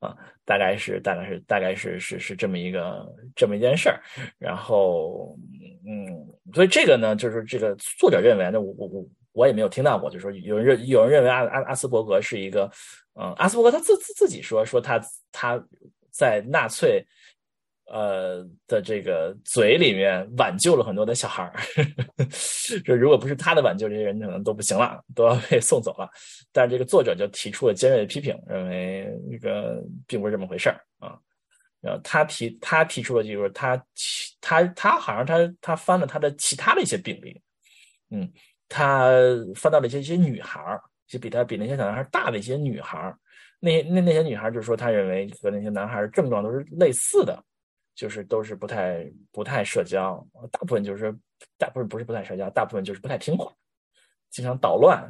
[0.00, 0.16] 啊，
[0.46, 4.00] 大概是大概是大概是是是这么一个这么一件事儿。
[4.38, 5.36] 然后
[5.86, 12.70] 嗯，所以这个呢，就是这个作者认为，那我我我我也没有听到过，就说有人认有人认为阿阿阿斯伯格是一个
[13.20, 14.98] 嗯，阿斯伯格他自自自己说说他
[15.30, 15.62] 他
[16.10, 17.06] 在纳粹。
[17.86, 21.52] 呃的这个嘴里面挽救了很多的小孩儿，
[22.84, 26.10] 就如果不是他的挽救，这些人可能都不行了，都要被送走了。
[26.52, 31.16] 但是这个作者就提出了尖锐的批评，认为这个并不是这么回事儿啊。
[31.80, 33.80] 然后他提他提出了就是他
[34.40, 37.40] 他他好像他他翻了他的其他的一些病例，
[38.10, 38.28] 嗯，
[38.68, 39.12] 他
[39.54, 43.16] 翻到了一些一些女孩儿，就比他比那些小男孩大的一些女孩儿，
[43.60, 47.40] 那那那些女孩儿就说他认为和那些男孩儿症状都是类似的。
[47.96, 51.10] 就是都是不太不太社交，大部分就是
[51.56, 53.50] 大部分不是不太社交，大部分就是不太听话，
[54.30, 55.02] 经常捣乱，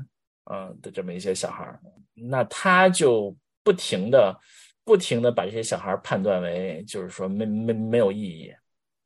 [0.50, 1.80] 嗯的这么一些小孩儿，
[2.14, 4.38] 那他就不停的
[4.84, 8.54] 不停的把这些小孩儿判断为就是说没没没有意义，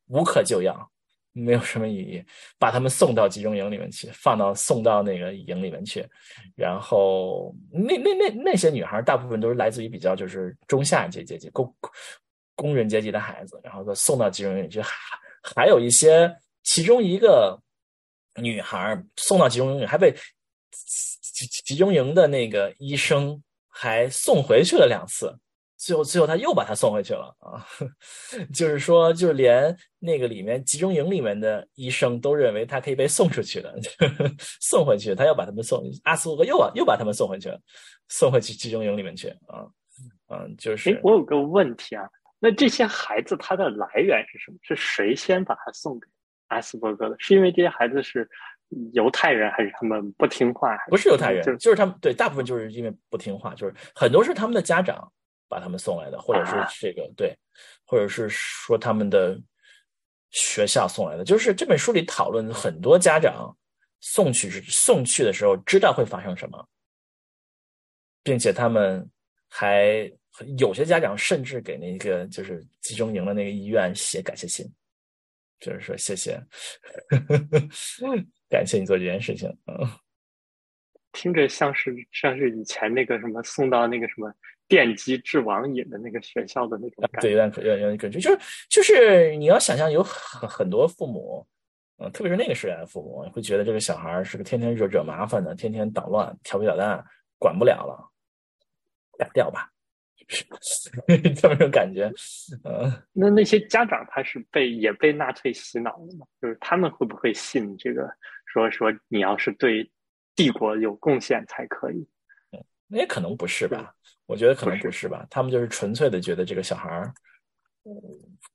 [0.08, 0.90] 无可救药，
[1.32, 2.22] 没有什么意义，
[2.58, 6.06] 把他们送到集中营里面去，放到送到那个营里面去，
[6.54, 11.74] 然后那那那那些女孩儿大部分都是来自于比较就是中下阶阶级，工。
[12.60, 14.92] 工人阶级的孩子，然后说送到集中营里去，还
[15.56, 16.30] 还有一些，
[16.62, 17.58] 其中一个
[18.36, 20.14] 女孩送到集中营里，还被
[21.32, 25.34] 集集中营的那个医生还送回去了两次，
[25.78, 27.64] 最后最后他又把她送回去了啊，
[28.52, 33.74] 就是说，就连那个里面集中营里面的医生都认为他可以被送出去的，
[34.60, 37.58] 送回去，他又把他们送，阿斯伯格又把又把他们送回去了，
[38.08, 39.64] 送回去集中营里面去啊，
[40.28, 42.06] 嗯，就是，哎，我有个问题啊。
[42.42, 44.56] 那这些孩子他的来源是什么？
[44.62, 46.08] 是谁先把他送给
[46.48, 47.14] 阿斯伯格的？
[47.18, 48.26] 是因为这些孩子是
[48.94, 50.74] 犹太人，还是他们不听话？
[50.88, 55.12] 不是犹太人，就是他们对大部分就是因为不听话，就是很多是他们的家长
[55.48, 57.36] 把他们送来的，或者是这个对，
[57.84, 59.38] 或者是说他们的
[60.30, 61.24] 学校送来的。
[61.24, 63.54] 就是这本书里讨论很多家长
[64.00, 66.66] 送去送去的时候知道会发生什么，
[68.22, 69.06] 并且他们
[69.46, 70.10] 还。
[70.58, 74.66] 有些家长甚至给那个就是集中营的那个医院写感谢信，
[75.58, 76.40] 就是说谢谢，
[78.48, 79.48] 感谢你做这件事情。
[79.66, 79.86] 嗯，
[81.12, 84.32] 听着像是像是以前那个什么送到那个什么
[84.68, 87.28] 电击治网瘾的那个学校的那种感觉。
[87.28, 88.38] 对，有点有点感觉，就是
[88.70, 91.46] 就是你要想象有很很多父母，
[91.98, 97.04] 嗯，特别是那个时代的父母，会觉得这个小孩是个天天惹惹麻烦的，天天捣乱、调皮捣蛋，
[97.36, 98.08] 管不了了，
[99.18, 99.70] 改掉吧。
[101.34, 102.10] 这么种感觉，
[102.64, 106.26] 嗯，那那些家长他是被也被纳粹洗脑了吗？
[106.40, 108.08] 就是他们会不会信这个？
[108.46, 109.90] 说说你要是对
[110.34, 112.08] 帝国有贡献才可以？
[112.52, 113.94] 嗯，那也可能不是吧？
[114.26, 115.26] 我觉得可能不是吧？
[115.30, 117.12] 他们就是纯粹的觉得这个小孩儿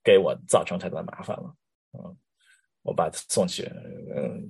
[0.03, 1.55] 给我造成太多麻烦了，
[1.93, 2.17] 嗯，
[2.83, 3.63] 我把他送去，
[4.15, 4.47] 嗯，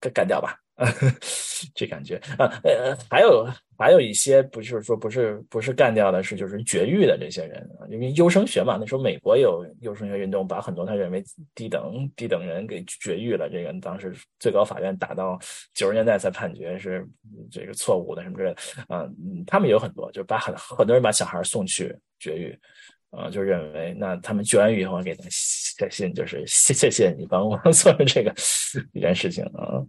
[0.00, 0.56] 干干掉吧。
[1.74, 11.20] 这感觉啊，呃，还有还有一些不是说不是不是干掉的，是就是绝育的这些人，因为优生学嘛，那时候美国有优生学运动，把很多他认为
[11.52, 13.48] 低等低等人给绝育了。
[13.50, 15.36] 这个当时最高法院打到
[15.74, 17.04] 九十年代才判决是
[17.50, 19.04] 这个错误的什么之类的啊，
[19.46, 22.56] 他们有很多就把很很多人把小孩送去绝育。
[23.10, 28.34] 啊，就认为那他们捐完以后给他写信，就是谢谢谢你帮我 做了这个
[28.92, 29.80] 一件事情啊，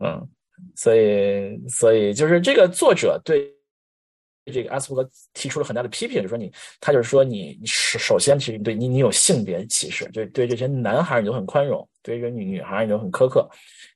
[0.00, 0.28] 嗯，
[0.74, 3.52] 所以所以就是这个作者对
[4.52, 13.48] 这个阿斯伯格提出了很大的批评，就说你他就是说你首首先其实对你你有性别歧视，对对这些男孩你都很宽容，对这女女孩你都很苛刻。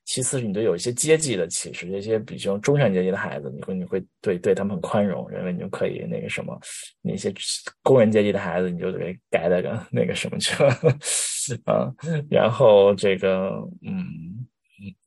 [0.03, 6.59] 其次是，你对有一些阶级的歧视，这些比较中产阶级的孩子，你会你会对对他们很宽容，认为你就可以那个什么，
[7.01, 7.33] 那些
[7.81, 10.69] 工人阶级的孩子，你就得改那个那个什么去了
[11.63, 11.93] 啊。
[12.29, 13.51] 然后这个
[13.83, 14.40] 嗯，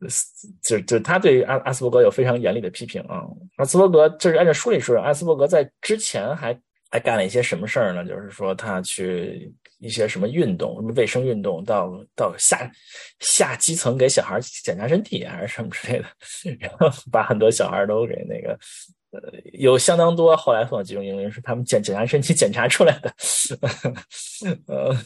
[0.00, 3.22] 就是就是他对阿阿斯伯格有非常严厉的批评啊。
[3.56, 6.58] 阿斯伯格就是按照书里说，阿斯伯格在之前还
[6.90, 8.04] 还干了一些什么事儿呢？
[8.04, 9.52] 就是说他去。
[9.80, 12.70] 一些什么运动，什么卫生运动，到到下
[13.18, 16.06] 下基层给小孩检查身体还是什么之类的，
[16.58, 18.58] 然后把很多小孩都给那个
[19.10, 19.20] 呃，
[19.52, 23.14] 有相当多后来送到集中营是他们检检查身体检查出来的，
[24.66, 24.96] 呃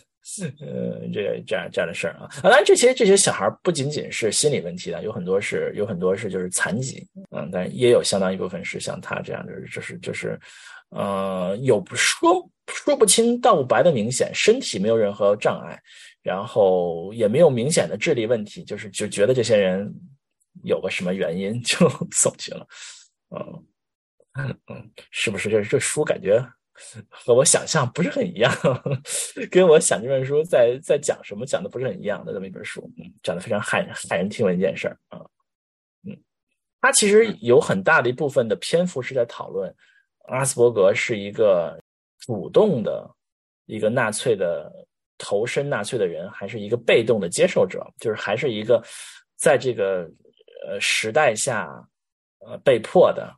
[0.60, 2.28] 呃，这个这样这样的事儿啊。
[2.42, 10.38] 当然，这些这些小孩不仅仅是心理问题的，有很多是有很多是就是残疾，嗯，但也有相当一部分是像他这样的，就是就是
[10.90, 15.80] 呃，有说说不清道不白的明显，身体没有任何障碍，
[16.22, 19.92] 然后也没有明显的智力问题，就是就觉得这些人
[20.64, 22.66] 有个什么原因 就送去了，
[23.30, 23.64] 嗯。
[24.68, 26.40] 嗯，是不是这这书感觉
[27.08, 28.52] 和我想象不是很一样？
[29.50, 35.20] 跟我想这本书在在讲什么讲的不是很一样的这么一本书，嗯，讲的非常骇骇人听闻一件事儿啊，
[36.06, 36.16] 嗯，
[36.80, 39.74] 它其实有很大的一部分的篇幅是在讨论
[40.28, 41.78] 阿斯伯格是一个
[42.18, 43.10] 主动的
[43.66, 44.72] 一个纳粹的
[45.18, 48.82] 投身纳粹的人，还是一个被动的接受者，就是还是一个
[49.36, 50.08] 在这个
[50.66, 51.68] 呃时代下
[52.38, 53.34] 呃被迫的。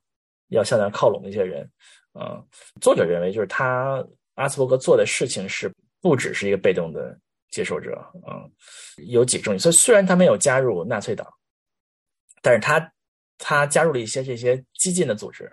[0.53, 1.71] 要向那靠拢的一些人，
[2.15, 2.45] 嗯，
[2.81, 4.05] 作者认为就是他
[4.35, 7.19] 阿斯伯格做的事情是不只是一个被动的
[7.51, 8.51] 接受者，嗯，
[9.07, 9.59] 有几个重点。
[9.59, 11.27] 所以虽然他没有加入纳粹党，
[12.43, 12.93] 但是他
[13.39, 15.51] 他加入了一些这些激进的组织，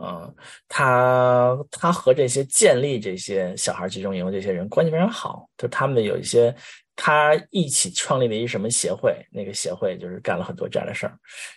[0.00, 0.34] 嗯，
[0.68, 6.54] 他他和这些建立这些小孩集中营的这些人关系非常好，就他们有一些。
[6.98, 9.14] 他一起创立了一什么协会？
[9.30, 11.12] 那个协会就是干了很多这样的事儿。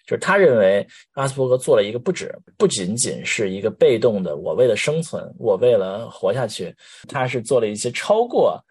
[0.05, 6.75] 就是他认为阿斯伯格做了一个不止，不仅仅是一个被动的，我为了生存，我为了活下去，
[7.07, 8.61] 他是做了一些超过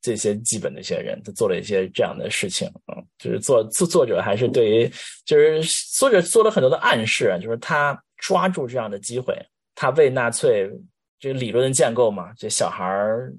[0.00, 2.66] 这些基本的一些人，他做了一些这样的事情。
[2.90, 4.90] 嗯，就是作作作者还是对于，
[5.26, 9.34] 就是作者做了很多的暗示，就是他抓住这样的机会，
[9.74, 10.70] 他为纳粹
[11.18, 13.32] 这个理论的建构嘛，这小孩儿。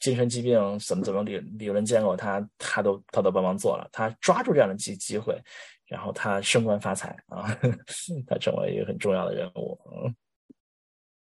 [0.00, 5.40] 精神疾病怎么怎么理理论建构，他他都他都帮忙做了，他抓住这样的机机会，
[5.86, 7.46] 然后他升官发财啊，
[8.26, 9.78] 他成为一个很重要的人物。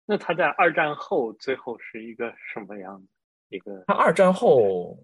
[0.04, 3.82] 那他在二战后最后是一个什么样的一个？
[3.86, 5.02] 他二战后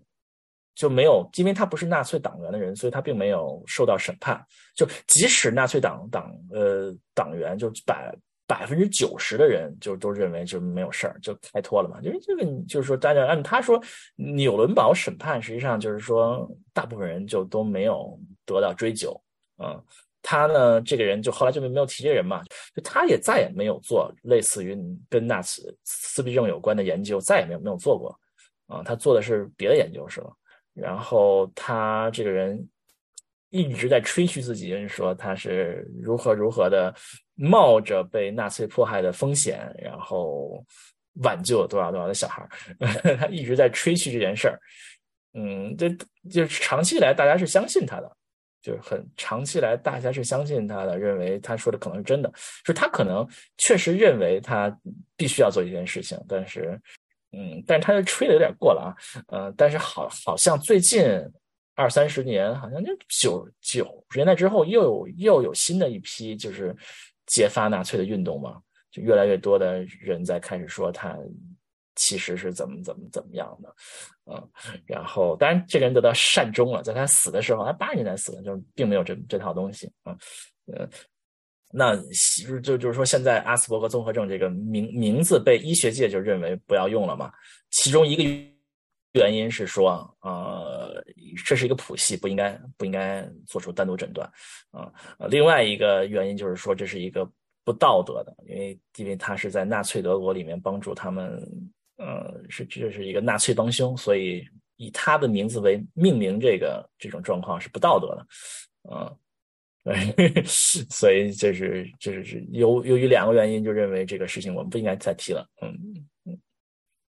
[0.74, 4.44] 就没有，因为他不是纳粹党员的人，所以他并没有受到审判。
[4.74, 8.14] 就即使纳粹党党呃党员就百。
[8.44, 11.98] 百分之九十的人就都认为就没有事儿，就开脱了嘛。
[12.02, 13.82] 因为这个，就是说，大家按他说，
[14.16, 19.18] 纽伦堡审判实际上就是说，大部分人就都没有得到追究。
[19.56, 19.82] 嗯，
[20.20, 22.42] 他呢，这个人就后来就没没有提这人嘛，
[22.74, 24.76] 就他也再也没有做类似于
[25.08, 28.14] 跟纳粹自闭症有关的研究，再也没有没有做过。
[28.66, 30.30] 啊，他做的是别的研究是吧？
[30.74, 32.68] 然后他这个人
[33.50, 36.94] 一直在吹嘘自己，说他是如何如何的。
[37.34, 40.64] 冒着被纳粹迫害的风险，然后
[41.22, 42.46] 挽救了多少多少的小孩
[43.18, 44.60] 他一直在吹嘘这件事儿。
[45.32, 45.88] 嗯，这
[46.30, 48.16] 就是长期以来大家是相信他的，
[48.60, 52.28] 就是很长期以来大家是相信他的，认为他说的可能是真的。
[52.28, 54.70] 就是他可能确实认为他
[55.16, 56.78] 必须要做一件事情，但是，
[57.32, 58.90] 嗯，但是他就吹的有点过了啊。
[59.28, 61.04] 嗯，但是好，好像最近
[61.74, 66.74] 二三十年，好像就九九十年代之后，又有又有新的一批，就是。
[67.26, 68.60] 揭发纳粹的运动嘛，
[68.90, 71.16] 就越来越多的人在开始说他
[71.94, 73.74] 其实是怎么怎么怎么样的，
[74.26, 74.50] 嗯，
[74.84, 80.18] 然后当然这个人得到善终了，在他死的时候，他八十年代死的，就是并没有这这套东西啊，
[80.66, 80.86] 呃，
[81.72, 81.96] 那
[82.62, 87.32] 就就是说现在阿斯伯格综合症这个名名字被医学界就认为不要用了嘛，
[87.70, 88.22] 其中一个
[89.14, 91.02] 原因是说，呃，
[91.46, 94.30] 这是一个谱系，不应该不应该做出单独诊断，
[94.70, 94.92] 啊，
[95.28, 97.26] 另外一个原因就是说这是一个
[97.64, 101.38] 不道德的，因为因为他是在纳粹德国里面帮助他们，
[101.96, 104.42] 呃，是这是一个纳粹帮凶，所以
[104.76, 108.26] 以他的名字为命名这个这种状况是不道德的，
[108.90, 109.16] 嗯，
[110.88, 116.06] 所以这是这是由由于两个原因，就认为这个事情我们不应该再提了，嗯。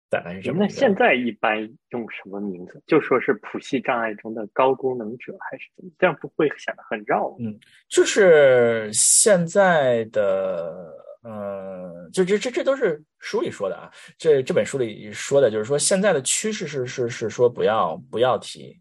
[0.09, 1.57] 大概是这样那现在一般
[1.89, 2.79] 用什么名字？
[2.85, 5.89] 就说是谱系障碍中的高功能者，还是怎么？
[5.97, 7.35] 这样不会显得很绕？
[7.39, 7.59] 嗯，
[7.89, 10.93] 就是现在的，
[11.23, 13.91] 呃，就这这这都是书里说的啊。
[14.15, 18.79] 这这本书里说的就是说，现在的趋势是是是说不要不要提，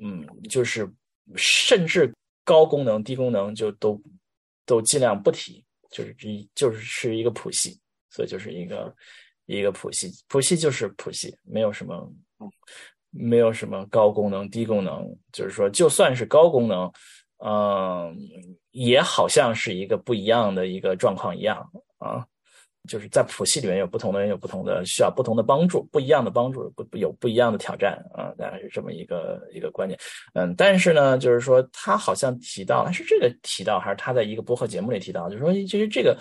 [0.00, 0.88] 嗯，就是
[1.34, 2.14] 甚至
[2.48, 4.00] 高功能、低功能就都
[4.64, 7.78] 都尽量不提，就是这就是是一个谱系，
[8.08, 8.94] 所以就是一个。
[9.50, 12.12] 一个谱系，谱系就是谱系，没有什么，
[13.08, 16.92] 没有什么高功能、低功能，就是说，就算是高功能，
[17.38, 18.14] 嗯，
[18.72, 22.26] 也好像是一个不一样的一个状况一样啊。
[22.88, 30.00] 就是在谱系里面有不同的人有不同的需要不同的帮助，不一样的帮助不有不一样的挑战啊，大概是这么一个一个观点。
[30.34, 36.18] 嗯，但是呢，就是说他好像提到，是这个提到还是他在一个播客节目里提到，就是说其实这个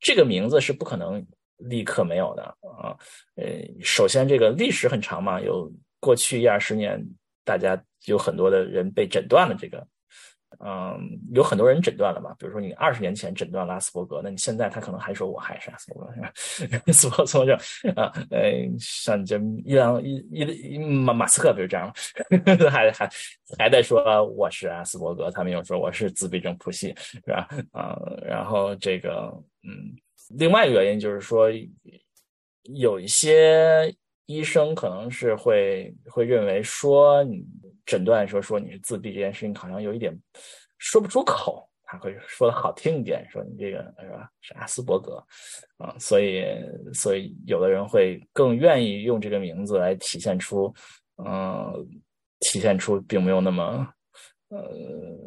[0.00, 1.24] 这个名字是不可能
[1.56, 2.42] 立刻没有的
[2.82, 2.96] 啊。
[3.36, 3.44] 呃，
[3.82, 7.02] 首先这个历史很长嘛，有过去一二十年，
[7.44, 9.86] 大家有很多的人被诊断了这个。
[10.60, 10.98] 嗯，
[11.32, 16.10] 有很多人诊断了嘛，比如说你二十年前诊断了阿斯伯格，那你现在他可能还说我还是阿斯伯格，
[16.86, 17.56] 阿斯伯格症
[17.94, 21.92] 啊，呃，像这伊朗伊伊马马斯克比如这样，
[22.70, 23.08] 还还
[23.56, 27.48] 还在说我是阿斯伯格，他们又说我是自闭症谱系，是吧？
[27.70, 27.96] 啊，
[28.26, 29.32] 然后这个
[29.62, 29.94] 嗯，
[30.30, 31.48] 另外一个原因就是说，
[32.74, 33.94] 有一些
[34.26, 37.46] 医生可能是会会认为说你。
[37.88, 40.14] 诊断说说你是自闭这件事情好像有一点
[40.76, 45.24] 说不出口，他会说的好听一点，说你这个是吧是阿斯伯格
[45.78, 46.44] 啊，所以
[46.92, 50.70] 所以有的人会更愿意用这个名字来体现出，
[51.16, 51.72] 嗯，
[52.40, 53.88] 体现出并没有那么
[54.50, 54.58] 呃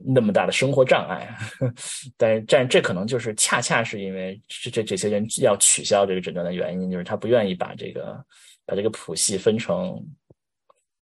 [0.06, 1.36] 那么大的生活障碍，
[2.16, 8.24] 但是但这可能就是恰恰是因为这这这些人要取消这个诊断的原因，就是他不愿意把这个
[8.68, 10.00] 把这个谱系分成。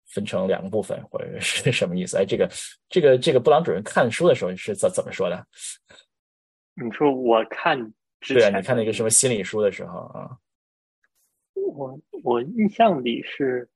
[0.10, 2.18] 分成两个部分，或者 是什么意思？
[2.18, 2.49] 哎，这个，
[2.89, 5.45] 这个，这个布朗主任看书的时候是怎怎么说的？
[6.76, 7.78] 你说我看
[8.28, 10.38] 对啊，你看那个什么心理书的时候啊？
[11.53, 13.70] 我我印象里是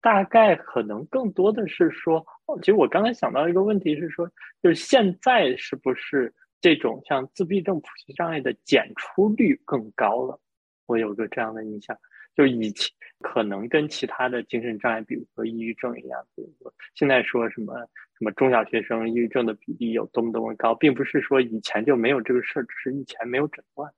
[0.00, 2.24] 大概可能更多的是说，
[2.60, 4.30] 其实我刚才想到一个问题是说，
[4.62, 10.40] 就是现在是不是这种像自闭症谱系障碍的检出率更高了？
[10.86, 11.96] 我有个这样的印象。
[12.34, 12.90] 就以前
[13.20, 17.74] 可能跟其他的精神障碍，比如说抑郁症一样，比如说现在说什么
[18.16, 23.92] 什么中小学生抑郁症的比例有多么多么高，并不是说以前就没有这个事儿，只是以前没有诊断。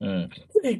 [0.00, 0.28] 嗯，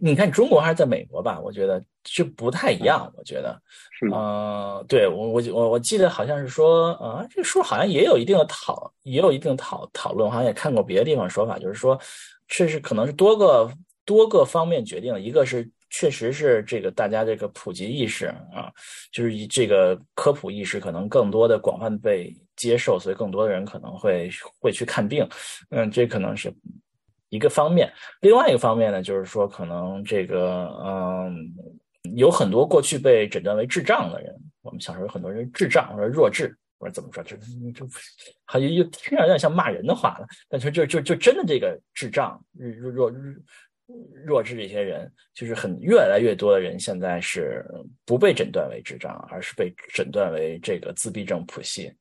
[0.00, 1.40] 你看中国还是在美国吧？
[1.40, 3.10] 我觉得就不太一样。
[3.16, 3.58] 我觉得
[3.90, 4.18] 是吗？
[4.18, 11.98] 呃，对我我我我记得好像是说，啊，这个书好像也有一定的讨，也有一定讨讨论，好像也看过别的地方说法，就是说
[12.48, 13.72] 这是可能是多个
[14.04, 15.70] 多个方面决定的，一个是。
[15.94, 18.72] 确实是这个大家这个普及意识啊，
[19.12, 25.28] 就是以这个科普意识可能更多的广泛被接受，所以更多的人可能会会去看病，
[25.68, 26.50] 嗯，这可能是
[27.28, 27.92] 一个方面。
[28.22, 31.52] 另外一个方面呢，就是说可能这个嗯，
[32.16, 37.36] 有很多过去被诊断为智障的人，我们小时候有很多人智障或者弱智或者怎么说，就
[37.74, 37.86] 就
[38.46, 42.42] 好像又听着有点像骂人的话了，但是就就就真的这个智障
[42.80, 43.12] 弱弱
[44.24, 44.32] 弱。
[44.32, 47.64] 弱智这些人，就是很越来越多的人，现在是
[48.04, 51.92] 不被诊断为智障，而是被诊断为这个自闭症谱系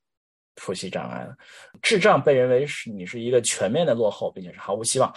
[0.56, 1.36] 谱系障碍了。
[1.82, 5.14] 智障被认为是你是一个全面的落后，并且是毫无希望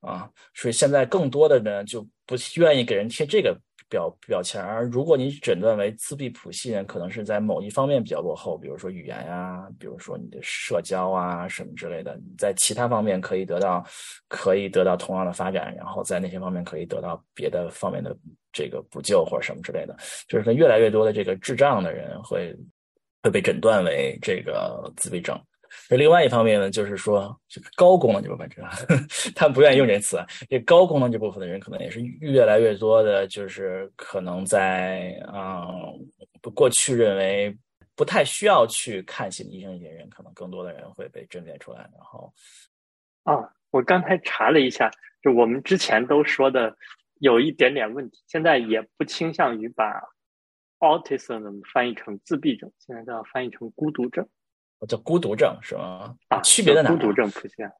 [0.00, 3.56] 啊，所以现在更多的呢就不愿意给人贴这个。
[3.88, 13.84] 表表情而如果你诊断为自闭谱系人，可能是在某一方面比较落后，比如说语言呀，比如说你的社交啊什么之类的，你在其他方面可以得到
[14.28, 18.16] 可以得到同样的发展，然后在那些方面可以得到别的方面的
[18.52, 19.96] 这个补救或者什么之类的，
[20.28, 22.54] 就是越来越多的这个智障的人会
[23.22, 25.40] 会被诊断为这个自闭症。
[25.90, 28.48] 而另外一方面呢，就是说这个高功能这部分，
[29.34, 30.18] 他们不愿意用这词。
[30.48, 35.98] 这高功能这部分的人，可能也是越来越多的，就是可能在嗯，
[36.40, 37.56] 不，过去认为
[37.94, 41.78] 不太需要去看心理医生一些人，可能更多的人会被甄别出来。
[41.78, 42.32] 然后，
[43.24, 44.90] 啊，我刚才查了一下，
[45.22, 46.76] 就我们之前都说的
[47.20, 50.02] 有一点点问题，现在也不倾向于把
[50.80, 54.28] autism 翻译成自闭症，现在都要翻译成孤独症。
[54.86, 56.14] 叫孤独症是吗？
[56.28, 56.90] 啊，区别在哪？
[56.90, 57.70] 孤独症出现，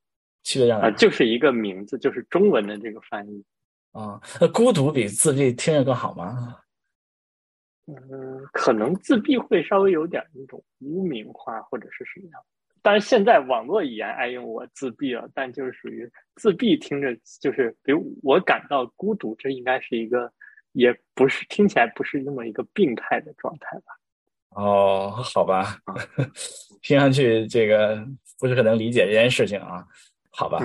[0.42, 0.86] 区别在哪？
[0.86, 3.44] 啊，就是一个名字，就是中文的这个翻译。
[3.92, 6.58] 啊，那孤独比自闭听着更好吗？
[7.86, 12.42] 嗯，可能自闭会稍微有点那种污名化或者是什么样。
[12.82, 20.32] 当然，现在网络语言爱用我自闭了，但就是属于自闭，听着就是，比如我感到孤独，这应该是一个，
[20.72, 23.94] 也不是听起来不是那么一个病态的状态吧。
[24.56, 25.78] 哦，好吧，
[26.82, 28.04] 听上去这个
[28.40, 29.86] 不是很能理解这件事情啊，
[30.30, 30.58] 好吧。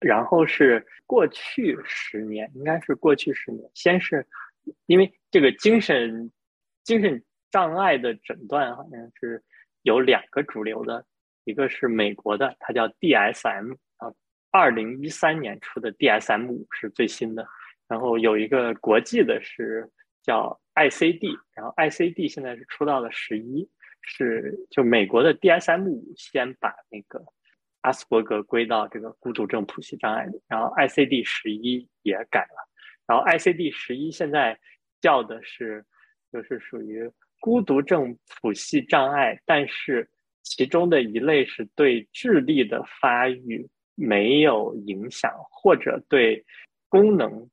[0.00, 4.26] 然后是过去十年，应该是过去十年，先是
[4.86, 6.30] 因为这个精神
[6.82, 9.42] 精神障碍的诊断好像是
[9.82, 11.04] 有两个主流的，
[11.44, 14.12] 一个是美国的，它叫 DSM 啊，
[14.50, 17.46] 二零一三年出的 DSM 五是最新的，
[17.88, 19.90] 然后有一个国际的是。
[20.26, 23.68] 叫 ICD，然后 ICD 现在是出到了十一，
[24.02, 27.24] 是就美国的 DSM 五先把那个
[27.80, 32.68] 阿斯伯格归到这个孤独症谱系障碍里，然后 ICD 十一也改了，
[33.06, 34.58] 然后 ICD 十一现在
[35.00, 35.84] 叫的是
[36.32, 37.10] 就是属于
[37.40, 40.08] 孤独症谱系障碍，但是
[40.42, 46.44] 其中的一类是对智力的发育没有影响，或者对
[46.88, 47.48] 功能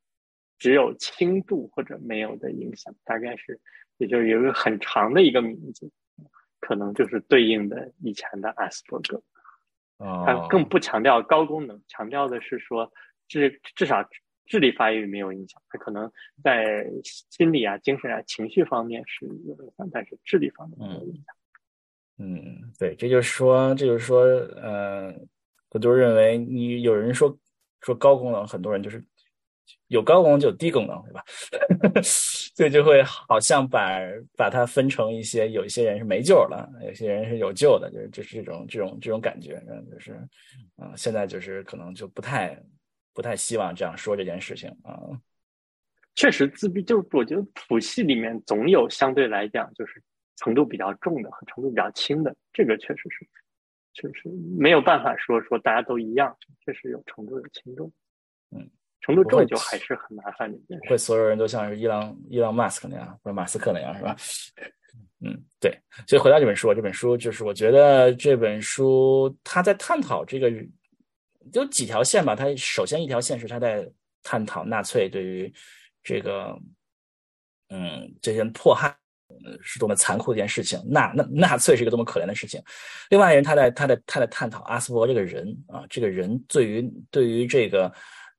[0.63, 3.59] 只有轻度或者没有的影响，大概是
[3.97, 5.91] 也就是有一个很长的一个名字，
[6.61, 9.21] 可能就是对应的以前的阿斯伯格。
[10.25, 12.89] 它更不强调高功能，强调的是说
[13.27, 14.07] 至至少
[14.45, 15.61] 智力发育没有影响。
[15.67, 16.09] 它可能
[16.41, 21.35] 在心理啊、精神啊、情绪方面是有影响，但是智力方面没有影响。
[22.19, 25.13] 嗯，对，这就是说，这就是说，呃，
[25.71, 27.37] 我就认为你有人说
[27.81, 29.03] 说高功能，很多人就是。
[29.87, 31.23] 有高功能就有低功能，对吧？
[32.01, 33.99] 所以就会好像把
[34.35, 39.61] 把它分成一些，有一些人是没救了，有些人是有救的，就是就是这种这种这种感觉，
[39.91, 40.13] 就是
[40.77, 42.59] 啊，现在就是可能就不太
[43.13, 44.97] 不太希望这样说这件事情啊。
[46.15, 50.01] 确实，自闭就是我觉得谱系里面总有相对来讲就是
[50.37, 53.27] 程度比较重的和程度比较轻的，这个确实是，
[53.93, 57.91] 确实没有办法说说大家都一样，确实有程度有轻重，
[58.51, 58.69] 嗯。
[59.05, 60.57] 程度重就还是很麻烦的。
[60.89, 64.15] 会所有人都像是伊朗伊朗马斯克那样，或者马斯克那样，是吧？
[65.19, 65.77] 嗯，对。
[66.07, 70.49] 所以回到这本书，这本书就是我觉得这本书他在探讨这个
[71.51, 72.33] 有几条线吧。
[72.33, 73.85] 他首先一条线是他在
[74.23, 75.53] 探讨纳粹对于
[76.01, 76.57] 这个
[77.69, 78.95] 嗯这些迫害
[79.61, 80.81] 是多么残酷的一件事情。
[80.85, 82.61] 纳纳纳粹是一个多么可怜的事情。
[83.09, 87.93] 另外一人他在他在他在探讨阿斯伯这个人啊，这个人对于对于这个。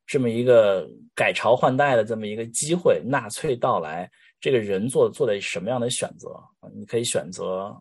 [0.07, 6.29] 这么一个改朝换代的这么一个机会，纳粹到来，这个人做做的什么样的选择？
[6.75, 7.75] 你可以选择，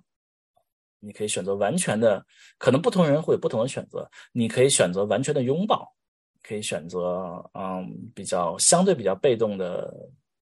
[1.00, 2.26] 你可以选择完全的，
[2.58, 4.10] 可能不同人会有不同的选择。
[4.32, 5.94] 你可以选择完全的拥抱，
[6.42, 9.94] 可以选择嗯比较相对比较被动的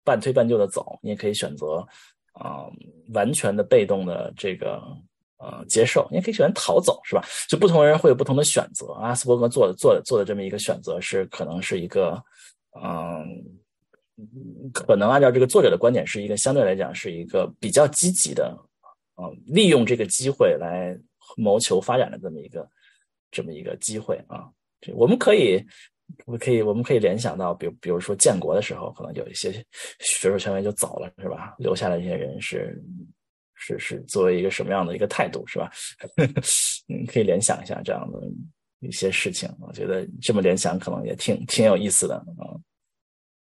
[0.05, 1.85] 半推半就的走，你也可以选择
[2.33, 2.67] 啊
[3.13, 4.81] 完全的被动的这个。
[5.39, 7.23] 呃，接受，你也可以选择逃走，是吧？
[7.49, 8.93] 就不同人会有不同的选择。
[8.95, 12.23] 阿斯伯格做的做的做的这么一个选择，是可能是一个，
[12.81, 13.27] 嗯，
[14.73, 18.57] 可能按照这个作者的观点，是一个相对来讲是一个比较积极的，
[19.21, 20.97] 嗯，利用这个机会来
[21.37, 22.67] 谋求发展的这么一个
[23.31, 24.49] 这么一个机会啊。
[24.81, 25.63] 这我们可以，
[26.27, 29.53] 我可以，我们可以联想到，比如比如说建国的时候，可能有一些
[29.99, 31.55] 学术权威就走了，是吧？
[31.59, 32.81] 留下来一些人是。
[33.55, 35.71] 是是作为一个什么样的一个态度是吧？
[36.87, 38.19] 你， 可以联想一下这样的
[38.81, 39.49] 一些事情。
[39.61, 42.53] 我觉得这么联想可能也挺挺有意思的啊。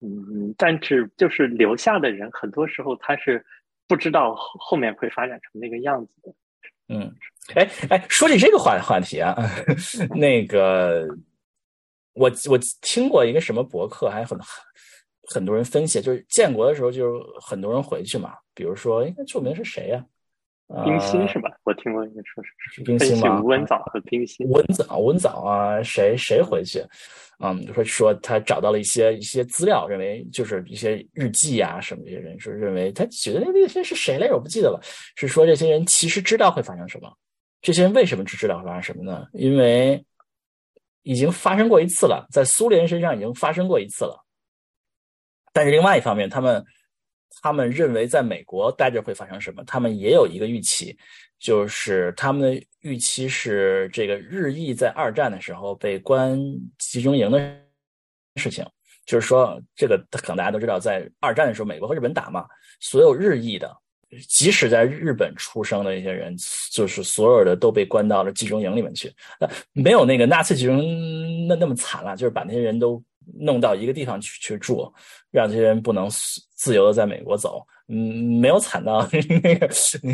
[0.02, 3.44] 嗯，但是就是留下的人，很多时候他是
[3.88, 6.34] 不知道后后面会发展成那个样子的。
[6.88, 7.12] 嗯，
[7.56, 9.36] 哎哎，说起这个话话题啊，
[10.14, 11.08] 那个
[12.14, 14.38] 我我听过一个什么博客，还很
[15.34, 18.36] 很多人分析，就是建国的时候，就是很多人回去嘛。
[18.56, 20.04] 比如说，应该著名是谁呀？
[20.84, 21.52] 冰心是吧？
[21.64, 23.40] 我听过一个说是冰心吗？
[23.44, 24.50] 温早和冰心。
[24.50, 26.84] 温早，温早啊，谁谁回去？
[27.38, 34.34] 嗯，说说他找到了一些一些资料，认为就是一些日记啊什么这些人说认为他觉得那些是谁来着？
[34.34, 34.80] 我不记得了。
[35.16, 37.16] 是说这些人其实知道会发生什么？
[37.62, 39.28] 这些人为什么知知道会发生什么呢？
[39.34, 40.04] 因为
[41.04, 44.26] 已经发生过一次了，在苏联身上已经发生过一次了。
[45.54, 46.66] 但是另外一方面，他们。
[47.42, 49.64] 他们认为在美国待着会发生什么？
[49.66, 50.98] 他们也有一个预期，
[51.38, 56.40] 就是他们的预期是这个日裔在二战的时候被关
[56.78, 57.56] 集中营的
[58.36, 58.66] 事情。
[59.06, 62.46] 就是说，这个可能大家都知道，在二战的时候，美国和日本打嘛，
[62.80, 63.72] 所有日裔的，
[64.28, 66.36] 即使在日本出生的一些人，
[66.72, 69.14] 就是所有的都被关到了集中营里面去。
[69.40, 70.78] 那没有那个纳粹集中
[71.48, 73.04] 那那么惨了，就是把那些人都。
[73.34, 74.92] 弄到一个地方去去住，
[75.32, 76.08] 让这些人不能
[76.56, 77.96] 自由的在美国走，嗯，
[78.40, 79.08] 没有惨到
[79.44, 79.70] 那个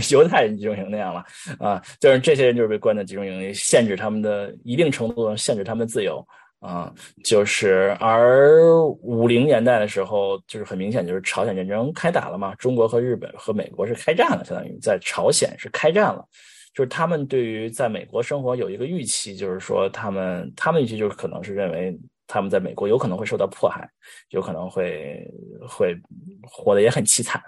[0.10, 1.24] 犹太人集中营那样了
[1.60, 6.26] 啊，就是这些人就是被关在集中营里，限制他们的一定程度上限制他们的自由
[6.60, 6.94] 啊，
[7.24, 8.60] 就是而
[9.02, 16.26] 五零年代的时候，就是很明显就是朝鲜战争开打了嘛，中国和日本和美国是开战了，相当于在朝鲜是开战了，
[16.74, 21.98] 就是他们对于在美国生活有一个预期，就是说他们他们预期就是可能是认为。
[22.32, 23.90] 他们在美国有可能会受到迫害，
[24.30, 25.30] 有可能会
[25.68, 26.00] 会
[26.44, 27.42] 活得也很凄惨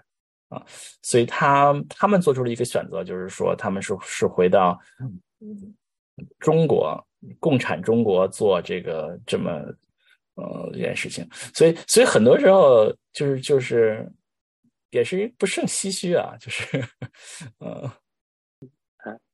[0.50, 0.62] 啊，
[1.02, 4.78] 所以他他们做出了一个选择，就是说他们是是回到
[6.40, 7.02] 中国
[7.40, 9.52] 共产中国做这个这么
[10.36, 14.12] 呃一件事情，所以所以很多时候就是就是
[14.92, 16.84] 也是不胜唏嘘啊，就是
[17.60, 17.90] 嗯。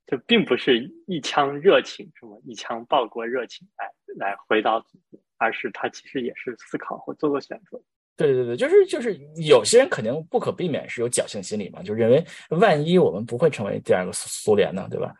[0.10, 3.86] 就并不是一腔热情，什么一腔报国热情来
[4.18, 7.82] 来回到祖国，而是他其实也是思考或做做选择。
[8.16, 15.12] 对对对，就是就是有些人肯定不可避免是有侥幸心理嘛，就认为万一我们不会成为第二个苏苏联呢，对吧？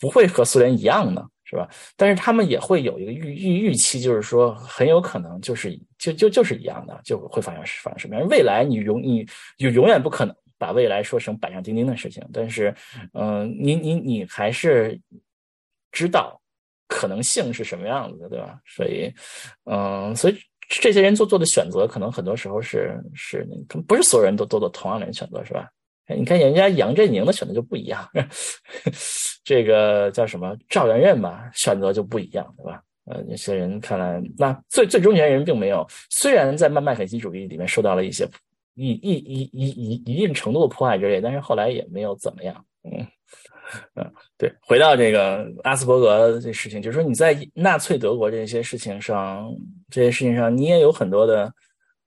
[0.00, 1.68] 不会和苏联一样呢，是吧？
[1.96, 8.26] 但是他们也会有一个预预预期，就是说很有可能就是就就就是一样的，就会发生发生什么样？
[8.28, 9.24] 未来你永你
[9.58, 10.34] 就永远不可能。
[10.58, 12.74] 把未来说成板上钉钉的事情，但是，
[13.14, 15.00] 嗯，你你你还是
[15.90, 16.38] 知道
[16.90, 18.58] 可能性是什么样子的，对吧？
[18.66, 19.10] 所以，
[19.64, 20.36] 嗯，所以
[20.68, 23.46] 这些人做做的选择，可能很多时候是是，
[23.86, 25.70] 不是所有人都都做同样的选择，是吧？
[26.08, 28.04] 你看人家杨振宁的选择就不一样，
[29.44, 32.82] 这个叫什么赵元任吧，选择就不一样，对吧？
[33.06, 38.28] 呃，那些人看来，那最最终人并没有，虽然在麦麦肯锡主义里面受到了一些。
[38.76, 42.64] 一一一一一一定程度的迫害之类，但是后来也没有怎么样。
[42.82, 43.06] 嗯
[43.94, 49.48] 嗯，对，回到这个阿斯伯格这事情，就是说你在纳粹德国这些事情上，
[49.90, 51.52] 这些事情上，你也有很多的，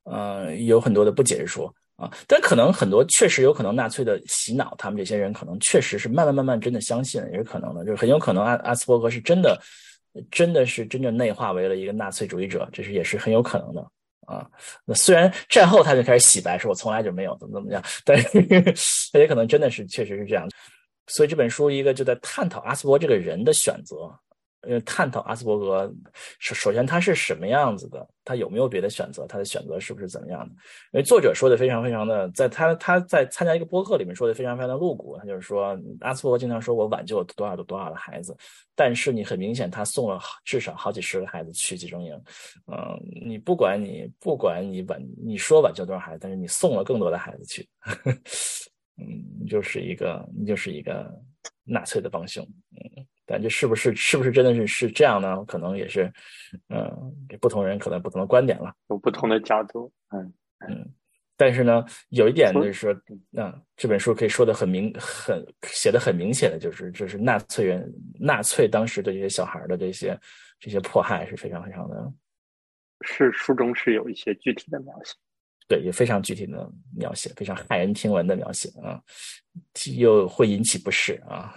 [0.03, 2.11] 呃，有很多的不解之处啊。
[2.28, 9.57] 但可能很多确实有可能纳粹的洗脑，他们这些人可能确实是慢慢慢慢真的相信，也是可能的，就是很有可能阿阿斯伯格是真的，
[10.30, 13.88] 真的是真正内化为了一个纳粹主义者，这是也是很有可能的。
[14.26, 14.47] 啊，
[14.86, 18.41] 那虽然战后他就开始洗白，说我从来就没有怎么怎么样，但是
[19.13, 20.47] 也可能真的是确实是这样。
[21.07, 24.11] 所以这本书一个就在探讨阿斯伯这个人的选择。
[24.68, 25.93] 呃，探讨阿斯伯格
[26.39, 30.53] 首首先他是什么样子的，他有没有别的选择，他的选择是不是怎么样的？
[30.93, 38.36] 因为作者说的非常非常的，在他他在参加一个播客里面说的非常非常的露骨，他就是说阿斯伯格经常说我挽救多少多少的孩子，
[38.74, 42.14] 但是你很明显他送了至少好几十个孩子去集中营，
[42.72, 48.11] 嗯，你不管你不管你挽你说挽救多少孩子，但是你送了更多的孩子去，呵 呵
[48.97, 49.05] 嗯，
[49.41, 51.11] 你就是一个你就是一个
[51.66, 53.05] 纳粹的帮凶，嗯。
[53.26, 55.43] 但这是不是是不是真的是是这样呢？
[55.45, 56.11] 可能也是，
[56.69, 56.91] 嗯，
[57.28, 60.34] 给不同人可能不同的观点了，有不同的角度，嗯
[60.67, 60.93] 嗯。
[61.36, 62.95] 但是呢，有一点就是说，
[63.32, 70.17] 那这本书可以说的很明，很写的很明显的就是，就是纳粹人、纳粹当时对这些小孩的这些
[70.59, 72.13] 这些迫害是非常非常的，
[73.01, 75.15] 是书中是有一些具体的描写，
[75.67, 79.01] 对，也非常具体的描写，非常骇人听闻的描写啊，
[79.97, 81.55] 又会引起不适啊，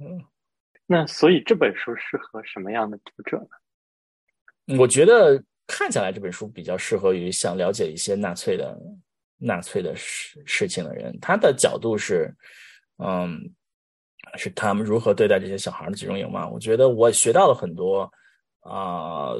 [0.00, 0.22] 嗯。
[0.92, 4.76] 那所以这本书适合什么样的读者呢？
[4.78, 8.78] 我觉得看下来这本书比较适合于想了解一些纳粹的
[9.38, 11.18] 纳粹的事事情的人。
[11.18, 12.30] 他的角度是，
[12.98, 13.40] 嗯，
[14.36, 16.46] 是他们如何对待这些小孩的集中营嘛？
[16.46, 18.02] 我觉得我学到了很多
[18.60, 19.32] 啊。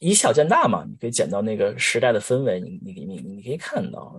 [0.00, 4.18] 以小见大嘛，你可以捡到那个时代的氛围，你你你你可以看到，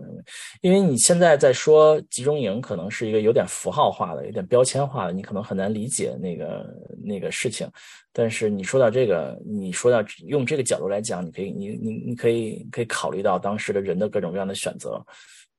[0.62, 6.66] 因为你现在在说集中营，可能是一个有点符号化的、有点标签化的，你可能很难理解那个
[7.04, 7.70] 那个事情。
[8.14, 15.04] 但是你说到这个，你说到用这个角度来讲，你可以你你你可以可以考虑到当时的人的各种各样的选择，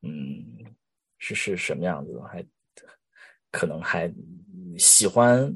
[0.02, 0.44] 嗯，
[1.18, 2.44] 是是什么样子的，还
[3.50, 4.12] 可能还
[4.78, 5.52] 喜欢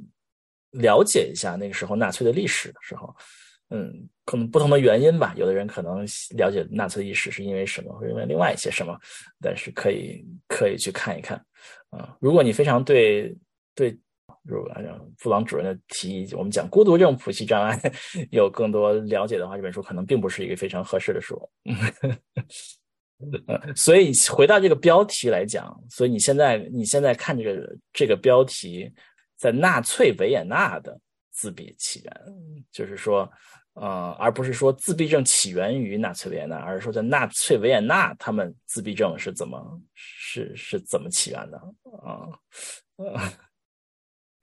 [0.72, 3.14] 了解一下那个时候纳粹的历史的时候。
[3.72, 5.32] 嗯，可能不同的原因吧。
[5.36, 6.04] 有的人可能
[6.36, 8.98] 了解纳粹历史是因为什么，或者因为另外一些什么，
[9.40, 11.40] 但是可以可以去看一看。
[11.90, 13.34] 啊，如果你非常对
[13.74, 13.96] 对，
[14.42, 17.78] 如按照布朗主任的提议，我们讲孤独症谱系障碍
[18.32, 21.40] 有更多了解的话，这本书可能并不是一个非常合适的书。
[23.76, 28.90] 所以回到这个标题来讲，所以你现在你现在看这个这个标题，
[29.36, 30.98] 在纳粹维也纳的
[31.30, 32.20] 自闭起源，
[32.72, 33.30] 就是说。
[33.80, 41.56] 呃，而不是说自闭症起源于纳粹维也纳，而是说在纳粹维也纳，他们自闭症是怎么是是怎么起源的
[42.02, 42.28] 啊？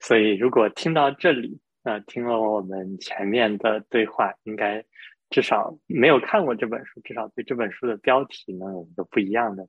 [0.00, 4.84] 所以如果听到这里，那听了我们前面的对话，应该
[5.30, 9.64] 至少没有看过这本书，至少对这本书的标题呢有一个不一样的，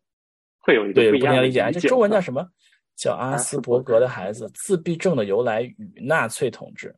[0.58, 1.70] 会有一个不一样的理解。
[1.72, 2.44] 这中文叫什么？
[2.96, 6.96] 叫阿斯伯格的孩子，自闭症的由来与纳粹统治。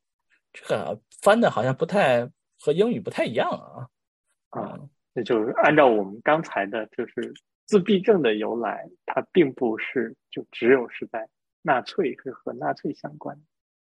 [0.53, 2.32] 这个翻的好像不太。
[2.62, 4.80] 和英语不太一样啊，啊，
[5.14, 7.34] 那就是按照我们刚才的，就是
[7.66, 11.28] 自闭症的由来，它并不是就只有是在
[11.64, 13.41] 纳粹是和纳粹相关的。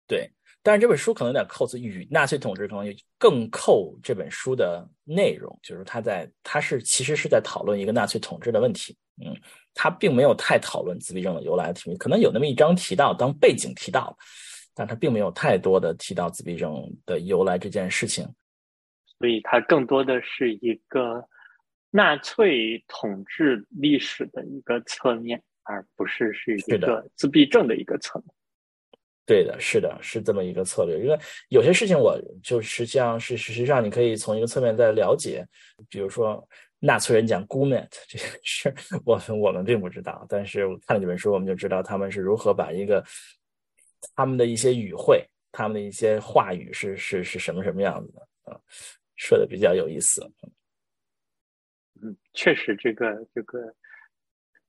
[0.05, 0.29] 对，
[0.63, 9.35] 但是这本书可能有点扣子，与纳粹统治可能更扣这本书的内容，就是他在他是其实是在讨论一个纳粹统治的问题，嗯，
[9.73, 14.17] 他并没有太讨论自闭症的由来的题目，可能有那么一章提到当背景提到，
[14.73, 18.25] 但他并没有太多的提到自闭症的由来这件事情。
[19.19, 21.27] 所以它更多的是一个
[21.89, 28.27] 纳粹统治历史的一个侧面，而不是是一个自闭症的一个侧面。
[29.25, 30.97] 对的，是的，是这么一个策略。
[30.99, 35.45] 因为有些事情，我就实际上是实际上你可以从一个侧面在了解，
[35.89, 36.47] 比如说
[36.79, 43.03] 纳粹人讲 “Gumet” 这件事，我我们并不知道，但是我看了这本书，我们就知道他们是如何把一个
[44.15, 48.57] 他们的一些语汇，他们的一些话语是是是什么什么样子的啊，
[49.17, 50.31] 说的比较有意思。
[52.01, 53.75] 嗯，确实，这个这个。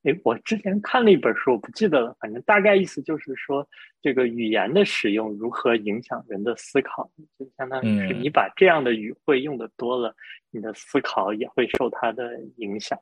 [0.05, 2.17] 哎，我之前看了一本书，我不记得了。
[2.21, 3.69] 反正大概意思就是说，
[4.01, 10.15] 这个语言的使用如何影响人的思考，就相当于是你把这样的语汇用的多了，
[10.51, 12.97] 你的思考也会受它的影响。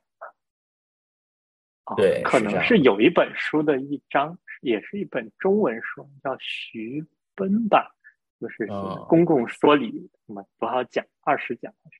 [1.98, 7.94] 对，可能是有一本书的一章，也是一本中文书，叫徐奔吧，
[8.40, 8.66] 就是
[9.08, 11.96] 公共说理什么多少讲二十讲还是？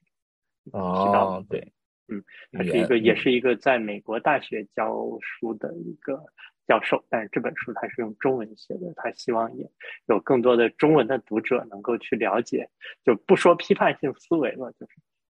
[0.73, 1.73] 哦，对。
[2.09, 2.23] 嗯，
[2.53, 6.25] 他是一个，也是一个在美国大学教书的一个
[6.69, 9.69] 教授，但是这本书他是用中文写的，他希望也
[10.07, 12.71] 有更多的中文的读者能够去了解，
[13.05, 14.93] 就不说批判性思维了，就是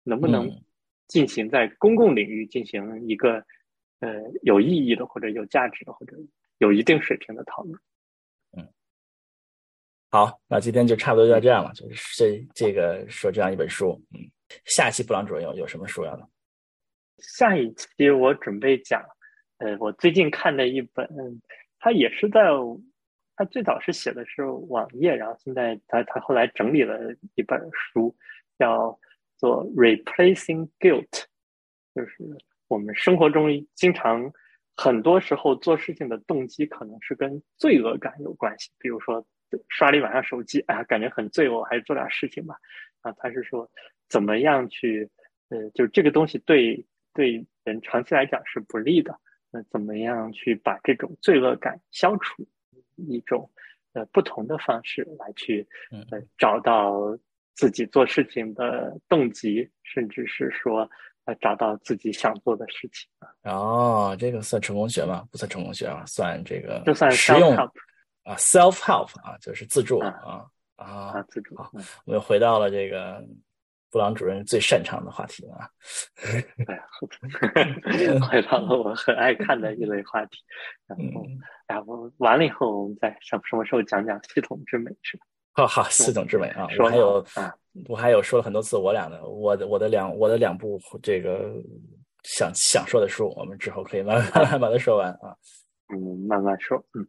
[0.03, 0.49] 能不能
[1.07, 3.45] 进行在公共领域进行一个
[4.01, 6.17] 呃有意义的或者有价值的或者
[6.57, 7.79] 有一定水平的讨论。
[10.17, 14.19] 好，那今天就差不多就这样了，就是这这个说这样一本书，嗯，
[14.65, 16.27] 下期布朗主任有有什么书要的？
[17.19, 18.99] 下一期我准备讲，
[19.59, 21.07] 呃，我最近看的一本，
[21.77, 22.41] 他也是在，
[23.35, 26.97] 他最早是写的是网页，然后现在他他后来整理了
[27.35, 28.15] 一本书，
[28.57, 28.99] 叫
[29.37, 31.11] 做《Replacing Guilt》，
[31.93, 32.17] 就是
[32.67, 34.33] 我们生活中经常
[34.75, 39.23] 很多时候做事情的动机可能是跟罪恶感有关系，比如说
[39.69, 42.55] 刷了一晚上手机，啊，感觉很罪恶，还是做点事情吧。
[43.01, 43.69] 啊，他是说
[44.09, 45.09] 怎么样去，
[45.49, 46.85] 呃，就是这个东西对。
[47.13, 49.19] 对人长期来讲是不利的。
[49.49, 52.47] 那怎么样去把这种罪恶感消除？
[52.95, 53.49] 一种
[53.93, 57.17] 呃不同的方式来去呃找到
[57.55, 60.87] 自己做事情的动机，甚至是说
[61.25, 63.09] 呃找到自己想做的事情。
[63.41, 65.27] 哦，这个算成功学吗？
[65.31, 67.57] 不算成功学啊，算这个就算实用
[68.27, 71.55] 啊，self help 啊，就是自助啊啊，自助。
[72.05, 73.25] 我们回到了这个。
[73.89, 75.65] 布朗主任最擅长的话题啊，
[78.29, 80.39] 回到了我很爱看的一类话题。
[80.85, 81.25] 然后，
[81.65, 85.25] 然后完了以后，我们再什什么时候讲讲系统之美是吧？
[85.53, 86.67] 好好，系统之美啊！
[86.79, 87.55] 我还有啊，
[87.87, 91.53] 我还有说了很多次我俩的，我的我的两我的两部这个
[92.23, 95.33] 想想说的书，我们之后可以慢慢把它说完啊。
[95.95, 96.77] 嗯，慢慢说。
[96.93, 97.07] 嗯，好，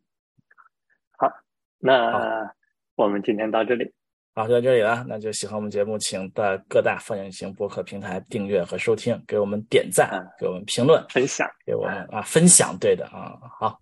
[1.79, 2.53] 那
[2.95, 3.93] 我们今天到这里。
[4.35, 5.05] 好，就到这里了。
[5.09, 12.76] 那就喜欢我们节目，请在各大放映型播客平台订阅和收听，给我们点赞，给我们评论、分享，给我们啊分享。
[12.79, 13.81] 对的啊，好，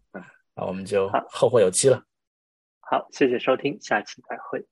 [0.54, 2.02] 那我们就后会有期了。
[2.80, 4.64] 好，谢谢收听，下期再会。